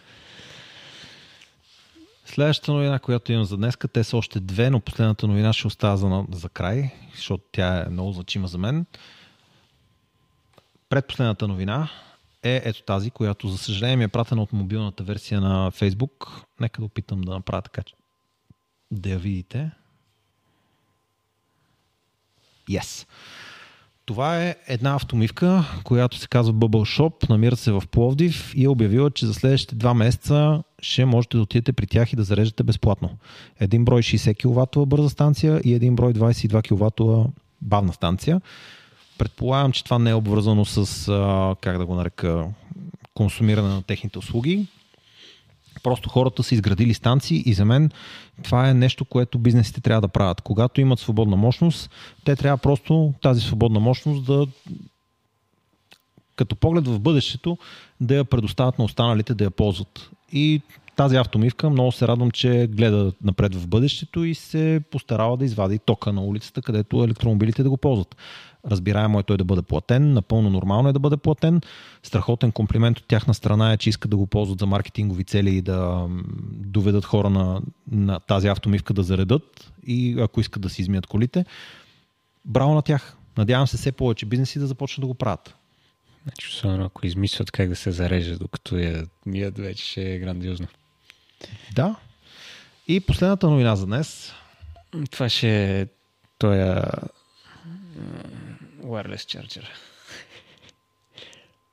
[2.26, 5.98] Следващата новина, която имам за днес, те са още две, но последната новина ще остава
[5.98, 8.86] за, за край, защото тя е много значима за мен.
[10.90, 11.90] Предпоследната новина
[12.44, 16.44] е ето тази, която за съжаление ми е пратена от мобилната версия на Facebook.
[16.60, 17.94] Нека да опитам да направя така, че
[18.92, 19.72] да я видите.
[22.70, 23.08] Yes.
[24.06, 28.70] Това е една автомивка, която се казва Bubble Shop, намира се в Пловдив и е
[28.70, 32.64] обявила, че за следващите два месеца ще можете да отидете при тях и да зареждате
[32.64, 33.10] безплатно.
[33.60, 37.32] Един брой 60 кВт бърза станция и един брой 22 кВт
[37.62, 38.42] бавна станция.
[39.18, 41.06] Предполагам, че това не е обвързано с,
[41.62, 42.46] как да го нарека,
[43.14, 44.68] консумиране на техните услуги.
[45.80, 47.92] Просто хората са изградили станции и за мен
[48.44, 50.42] това е нещо, което бизнесите трябва да правят.
[50.42, 51.90] Когато имат свободна мощност,
[52.26, 54.48] те трябва просто тази свободна мощност да
[56.36, 57.58] като поглед в бъдещето
[58.02, 60.10] да я предоставят на останалите да я ползват.
[60.32, 60.62] И
[60.96, 65.80] тази автомивка много се радвам, че гледа напред в бъдещето и се постарава да извади
[65.80, 68.16] тока на улицата, където електромобилите да го ползват.
[68.68, 71.62] Разбираемо е той да бъде платен, напълно нормално е да бъде платен.
[72.04, 75.62] Страхотен комплимент от тяхна страна е, че искат да го ползват за маркетингови цели и
[75.62, 76.08] да
[76.52, 77.62] доведат хора на,
[77.92, 81.46] на тази автомивка да заредат и ако искат да си измият колите.
[82.46, 83.16] Браво на тях!
[83.38, 85.56] Надявам се все повече бизнеси да започнат да го правят.
[86.24, 90.68] Значи, особено ако измислят как да се зарежда, докато я мият, вече ще е грандиозно.
[91.76, 91.96] Да.
[92.88, 94.34] И последната новина за днес.
[95.12, 95.88] Това ще е
[96.38, 96.86] тоя
[98.84, 99.66] wireless charger.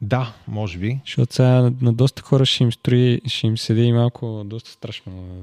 [0.01, 1.01] Да, може би.
[1.05, 5.41] Защото сега на доста хора ще им строи, ще им седи и малко доста страшно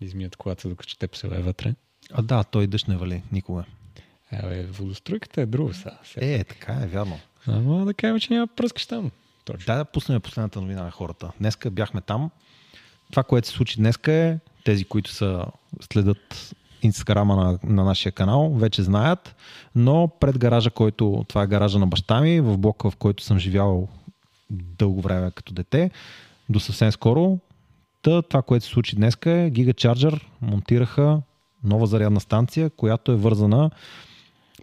[0.00, 1.74] измият колата, докато теб се е вътре.
[2.12, 3.64] А да, той дъжд не вали никога.
[4.32, 5.98] Абе, водостройката е друго сега.
[6.16, 7.20] Е, така е, вярно.
[7.46, 9.10] Ама да кажем, че няма пръскаш там.
[9.44, 9.66] Точно.
[9.66, 11.32] Да, да пуснем последната новина на хората.
[11.38, 12.30] Днеска бяхме там.
[13.10, 15.46] Това, което се случи днеска е, тези, които са
[15.92, 19.34] следят инстаграма на, на нашия канал, вече знаят,
[19.74, 23.38] но пред гаража, който, това е гаража на баща ми, в блока, в който съм
[23.38, 23.88] живял
[24.50, 25.90] дълго време като дете,
[26.48, 27.38] до съвсем скоро,
[28.06, 31.22] Та, това, което се случи днес е Gigacharger монтираха
[31.64, 33.70] нова зарядна станция, която е вързана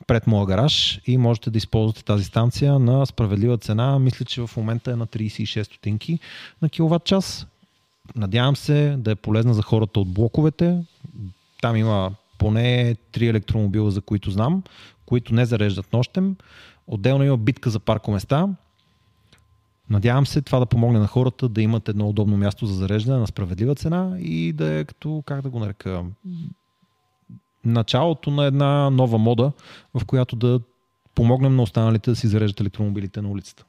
[0.07, 3.99] пред моя гараж и можете да използвате тази станция на справедлива цена.
[3.99, 6.19] Мисля, че в момента е на 36 стотинки
[6.61, 7.48] на киловатт час.
[8.15, 10.84] Надявам се да е полезна за хората от блоковете.
[11.64, 14.64] Там има поне 3 електромобила, за които знам,
[15.06, 16.35] които не зареждат нощем.
[16.88, 18.49] Отделно има битка за паркоместа.
[19.90, 23.27] Надявам се това да помогне на хората да имат едно удобно място за зареждане на
[23.27, 26.03] справедлива цена и да е като, как да го нарека,
[27.65, 29.52] началото на една нова мода,
[29.94, 30.60] в която да
[31.15, 33.65] помогнем на останалите да си зареждат електромобилите на улицата.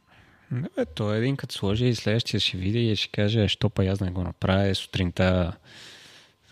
[0.51, 3.85] Не, то е един като сложи и следващия ще види и ще каже, що па
[3.85, 4.75] аз не го направя.
[4.75, 5.53] Сутринта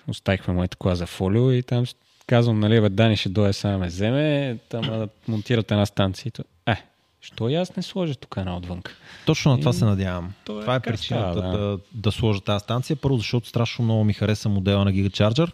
[0.09, 1.85] оставихме моята кола за фолио и там
[2.27, 6.33] казвам, нали, бе, Дани ще дойде сега ме вземе, там да монтират една станция.
[6.67, 6.77] Е,
[7.21, 8.83] що и аз не сложа тук една отвън?
[9.27, 9.75] Точно на това и...
[9.75, 10.33] се надявам.
[10.45, 11.59] Това е, това е причината да.
[11.59, 12.97] Да, да сложа тази станция.
[12.97, 15.53] Първо, защото страшно много ми хареса модела на Gigacharger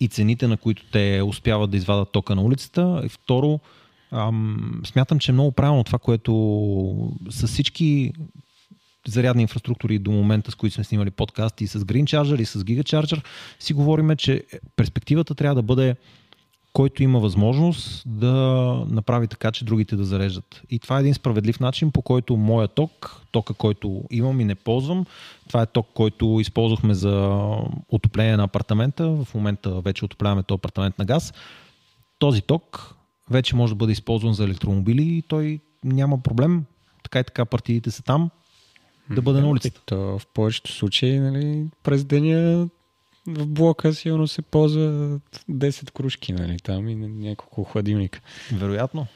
[0.00, 3.02] и цените, на които те успяват да извадат тока на улицата.
[3.04, 3.60] И второ,
[4.12, 6.32] ам, смятам, че е много правилно това, което
[7.30, 8.12] с всички
[9.06, 12.58] зарядни инфраструктури до момента, с които сме снимали подкасти, и с Green Charger, и с
[12.58, 13.24] Giga Charger,
[13.60, 14.44] си говориме, че
[14.76, 15.96] перспективата трябва да бъде
[16.72, 18.32] който има възможност да
[18.90, 20.62] направи така, че другите да зареждат.
[20.70, 24.54] И това е един справедлив начин, по който моя ток, тока, който имам и не
[24.54, 25.06] ползвам,
[25.48, 27.40] това е ток, който използвахме за
[27.88, 29.08] отопление на апартамента.
[29.08, 31.32] В момента вече отопляваме този апартамент на газ.
[32.18, 32.94] Този ток
[33.30, 36.64] вече може да бъде използван за електромобили и той няма проблем.
[37.02, 38.30] Така и така партиите са там
[39.10, 39.80] да бъде на улицата.
[39.86, 42.68] То в повечето случаи нали, през деня
[43.26, 45.20] в блока сигурно се ползва
[45.50, 48.20] 10 кружки, нали, там и няколко хладилника.
[48.52, 49.06] Вероятно.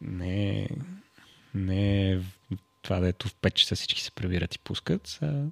[0.00, 0.68] Не,
[1.54, 2.18] не е
[2.82, 5.18] това, дето в 5 часа всички се прибират и пускат.
[5.22, 5.44] А...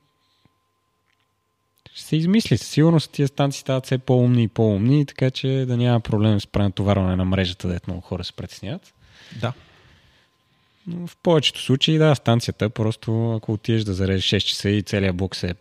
[1.95, 2.59] Ще се измисли.
[2.59, 6.47] Със сигурност тия станции стават все по-умни и по-умни, така че да няма проблем с
[6.47, 8.95] пренатоварване на мрежата, дето много хора се притесняват.
[9.41, 9.53] Да.
[10.87, 15.17] Но в повечето случаи, да, станцията просто, ако отидеш да зарежеш 6 часа и целият
[15.17, 15.55] блок се е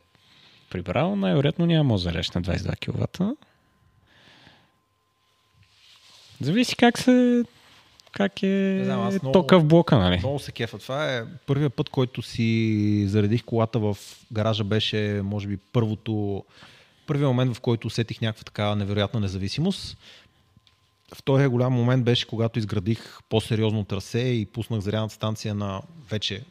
[0.69, 3.37] прибрал, най-вероятно няма да зарежеш на 22 кВт.
[6.41, 7.43] Зависи как се
[8.13, 10.17] как е знам, много, тока в блока, нали?
[10.17, 10.77] Много се кефа.
[10.77, 13.97] Това е първият път, който си заредих колата в
[14.31, 16.43] гаража беше, може би, първото,
[17.07, 19.97] първият момент, в който усетих някаква така невероятна независимост.
[21.15, 26.43] Втория голям момент беше, когато изградих по-сериозно трасе и пуснах зарядната станция на вече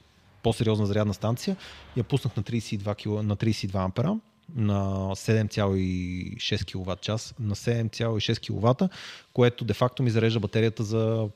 [0.43, 1.57] по-сериозна зарядна станция.
[1.97, 3.23] Я пуснах на 32, кил...
[3.23, 4.17] на 32 ампера
[4.55, 4.85] на
[5.15, 8.93] 7,6 кВт час, на 7,6 кВт,
[9.33, 11.29] което де-факто ми зарежда батерията за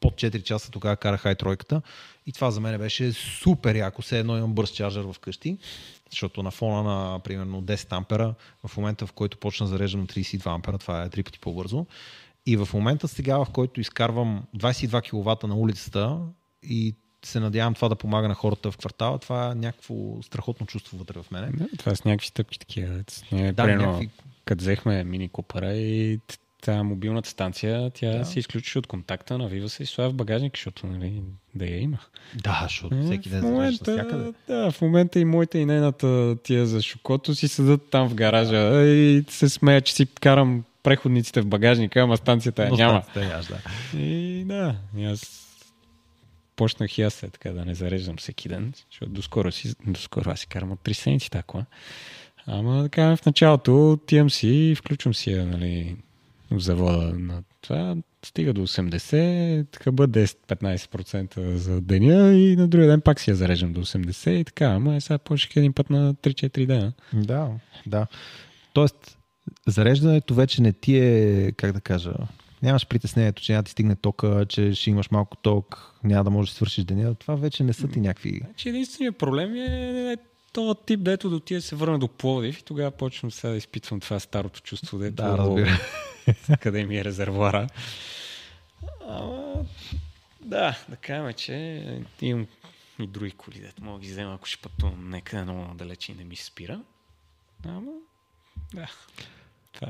[0.00, 1.82] под 4 часа, тогава карах i тройката.
[2.26, 4.02] И това за мен беше супер яко.
[4.02, 5.58] Все едно имам бърз чарджер вкъщи,
[6.10, 8.34] защото на фона на примерно 10 ампера,
[8.66, 11.86] в момента в който почна да зареждам на 32 ампера, това е три пъти по-бързо.
[12.48, 16.18] И в момента сега, в който изкарвам 22 кВт на улицата
[16.62, 16.94] и
[17.24, 21.22] се надявам това да помага на хората в квартала, това е някакво страхотно чувство вътре
[21.22, 21.46] в мене.
[21.54, 23.04] Да, това с някакви стъпки такива.
[23.32, 24.10] Не, да, някакви...
[24.44, 26.20] Като взехме мини купара и
[26.62, 28.24] Тя мобилната станция, тя Да.
[28.24, 31.22] се изключи от контакта, навива се и слага в багажник, защото нали,
[31.54, 31.98] да я има.
[32.34, 34.32] Да, защото Е, всеки ден момента, навсякъде.
[34.48, 38.84] да, в момента и моята и нейната тия за шокото си седат там в гаража
[38.86, 43.02] и се смея, че си карам преходниците в багажника, ама станцията я Но няма.
[43.10, 43.54] станцията
[43.92, 43.98] да.
[43.98, 45.44] И да, и аз
[46.56, 50.40] почнах и аз е така да не зареждам всеки ден, защото доскоро, си, доскоро аз
[50.40, 51.64] си карам от 3 седмици такова.
[52.46, 55.96] Ама кажем в началото отивам си и включвам си я, нали,
[56.50, 62.88] в завода на това, стига до 80, така бъде 10-15% за деня и на другия
[62.88, 65.90] ден пак си я зареждам до 80 и така, ама е сега почнах един път
[65.90, 66.92] на 3-4 дена.
[67.12, 67.48] Да,
[67.86, 68.06] да.
[68.72, 69.17] Тоест,
[69.66, 72.12] зареждането вече не ти е, как да кажа,
[72.62, 76.30] нямаш притеснението, че няма да ти стигне тока, че ще имаш малко ток, няма да
[76.30, 77.14] можеш да свършиш деня.
[77.14, 78.40] Това вече не са ти някакви...
[78.44, 80.16] Значи единственият проблем е, е
[80.52, 84.00] този тип, дето до тия се върна до Пловдив и тогава почвам сега да изпитвам
[84.00, 85.78] това старото чувство, дето Да, разбира.
[86.60, 87.66] къде ми е резервуара.
[89.08, 89.64] Ама,
[90.40, 92.46] да, да кажем, че имам
[92.98, 96.14] и други коли, дето мога да ги взема, ако ще пътувам някъде много далече и
[96.14, 96.80] не ми се спира.
[97.64, 97.92] Ама,
[98.74, 98.90] да.
[99.82, 99.86] Е.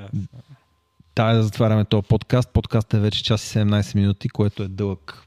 [1.15, 2.51] Тая да затваряме този подкаст.
[2.53, 5.23] Подкастът е вече час и 17 минути, което е дълъг,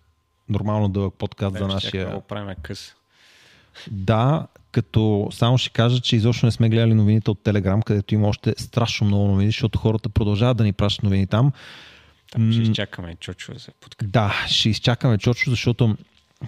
[0.49, 2.09] нормално дълъг подкаст за нашия...
[2.09, 2.95] Да го правим къс.
[3.91, 8.27] Да, като само ще кажа, че изобщо не сме гледали новините от Телеграм, където има
[8.27, 11.51] още страшно много новини, защото хората продължават да ни пращат новини там.
[12.31, 14.11] Там ще изчакаме Чочо да се подкрепи.
[14.11, 15.97] Да, ще изчакаме Чочо, защото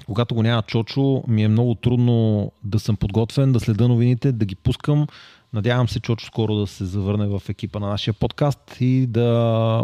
[0.06, 4.46] когато го няма Чочо, ми е много трудно да съм подготвен, да следа новините, да
[4.46, 5.08] ги пускам.
[5.54, 9.30] Надявам се Чочо скоро да се завърне в екипа на нашия подкаст и да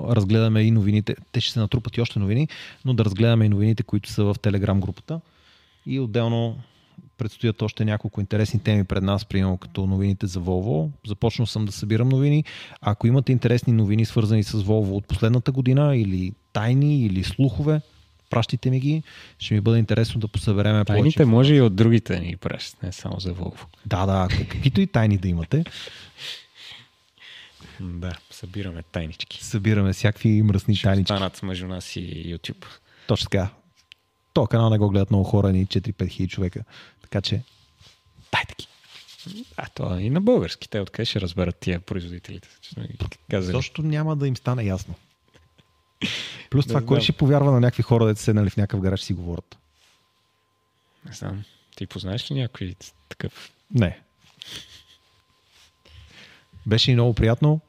[0.10, 1.16] разгледаме и новините.
[1.32, 2.48] Те ще се натрупат и още новини,
[2.86, 5.22] но да разгледаме и новините, които са в Телеграм групата.
[5.86, 6.58] И отделно
[7.18, 10.90] предстоят още няколко интересни теми пред нас, примерно като новините за Volvo.
[11.08, 12.44] Започнал съм да събирам новини.
[12.82, 17.82] Ако имате интересни новини, свързани с Volvo от последната година или тайни, или слухове,
[18.30, 19.04] пращайте ми ги.
[19.40, 21.26] Ще ми бъде интересно да посъбереме Тайните повече.
[21.26, 23.68] може и от другите ни пращат, не само за Волво.
[23.86, 25.64] Да, да, каквито и тайни да имате.
[27.80, 29.46] Да, събираме тайнички.
[29.46, 31.14] Събираме всякакви мръсни тайнички.
[31.14, 32.66] Станат между нас и YouTube.
[33.08, 33.50] Точно така.
[34.34, 36.64] То канал не го гледат много хора, ни 4-5 хиляди човека.
[37.02, 37.42] Така че,
[38.32, 38.68] дайте ги.
[39.58, 40.70] А, то и на български.
[40.70, 42.48] Те откъде ще разберат тия производителите?
[43.32, 43.56] Казали.
[43.56, 44.96] Защото няма да им стане ясно.
[46.50, 47.04] Плюс това, Не кой знам.
[47.04, 49.58] ще повярва на някакви хора, дето седнали в някакъв гараж си говорят?
[51.06, 51.44] Не знам.
[51.76, 52.76] Ти познаеш ли някой
[53.10, 53.52] такъв?
[53.74, 54.00] Не.
[56.66, 57.60] Беше и много приятно.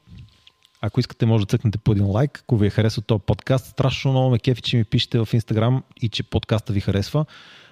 [0.81, 2.39] Ако искате, може да цъкнете по един лайк.
[2.39, 5.83] Ако ви е харесал този подкаст, страшно много ме кефи, че ми пишете в Инстаграм
[6.03, 7.25] и че подкаста ви харесва.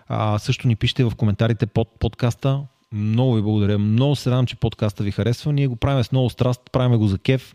[0.08, 2.60] А, също ни пишете в коментарите под подкаста.
[2.92, 3.78] Много ви благодаря.
[3.78, 5.52] Много се радвам, че подкаста ви харесва.
[5.52, 7.54] Ние го правим с много страст, правим го за кеф.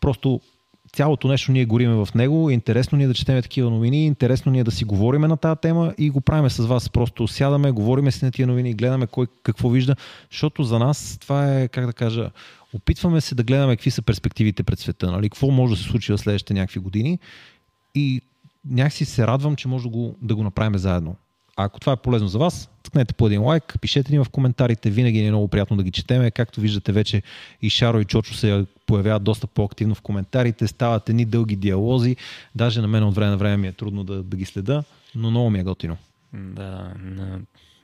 [0.00, 0.40] Просто
[0.92, 2.50] цялото нещо ние гориме в него.
[2.50, 5.60] Интересно ни е да четем такива новини, интересно ни е да си говориме на тази
[5.60, 6.90] тема и го правим с вас.
[6.90, 9.96] Просто сядаме, говориме си на тия новини, гледаме кой какво вижда,
[10.30, 12.30] защото за нас това е, как да кажа,
[12.74, 15.28] опитваме се да гледаме какви са перспективите пред света, нали?
[15.28, 17.18] какво може да се случи в следващите някакви години
[17.94, 18.20] и
[18.70, 21.16] някакси се радвам, че може да го, да го направим заедно.
[21.56, 24.90] А ако това е полезно за вас, цъкнете по един лайк, пишете ни в коментарите,
[24.90, 26.30] винаги ни е много приятно да ги четеме.
[26.30, 27.22] Както виждате вече
[27.62, 32.16] и Шаро и Чочо се появяват доста по-активно в коментарите, стават едни дълги диалози.
[32.54, 34.84] Даже на мен от време на време ми е трудно да, да ги следа,
[35.14, 35.96] но много ми е готино.
[36.32, 37.40] Да, на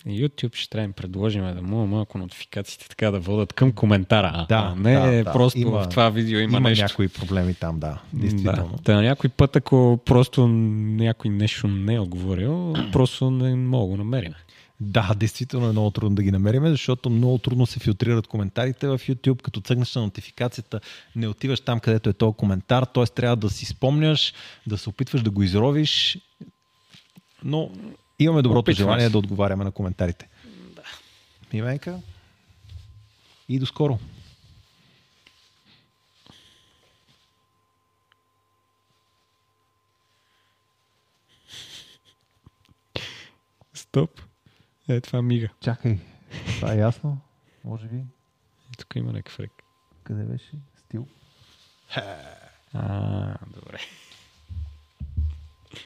[0.06, 4.47] YouTube ще трябва да им предложим да му малко нотификациите така да водят към коментара.
[4.48, 5.32] Да, а не да, да.
[5.32, 6.85] просто Има- в това видео има, Има нещо.
[6.85, 8.78] някои проблеми там, да, действително.
[8.85, 8.94] Да.
[8.94, 13.97] На някой път, ако просто някой нещо не е отговорил, просто не мога да го
[13.97, 14.32] намерим.
[14.81, 18.99] Да, действително е много трудно да ги намерим, защото много трудно се филтрират коментарите в
[18.99, 19.43] YouTube.
[19.43, 20.81] Като цъгнеш на нотификацията,
[21.17, 23.07] не отиваш там, където е този коментар, т.е.
[23.07, 24.35] трябва да си спомняш,
[24.67, 26.19] да се опитваш да го изровиш.
[27.45, 27.71] Но
[28.19, 29.13] имаме доброто Опитвам желание се.
[29.13, 30.29] да отговаряме на коментарите.
[30.75, 30.83] Да.
[31.53, 31.99] Мименка.
[33.49, 33.99] И до скоро.
[43.75, 44.24] Стоп.
[44.89, 45.48] Е, това мига.
[45.61, 45.98] Чакай.
[46.47, 47.20] Това е ясно?
[47.65, 48.02] Може би.
[48.78, 49.51] Тук има някакъв рек.
[50.02, 50.52] Къде беше?
[50.77, 51.06] Стил.
[52.73, 53.78] А, добре.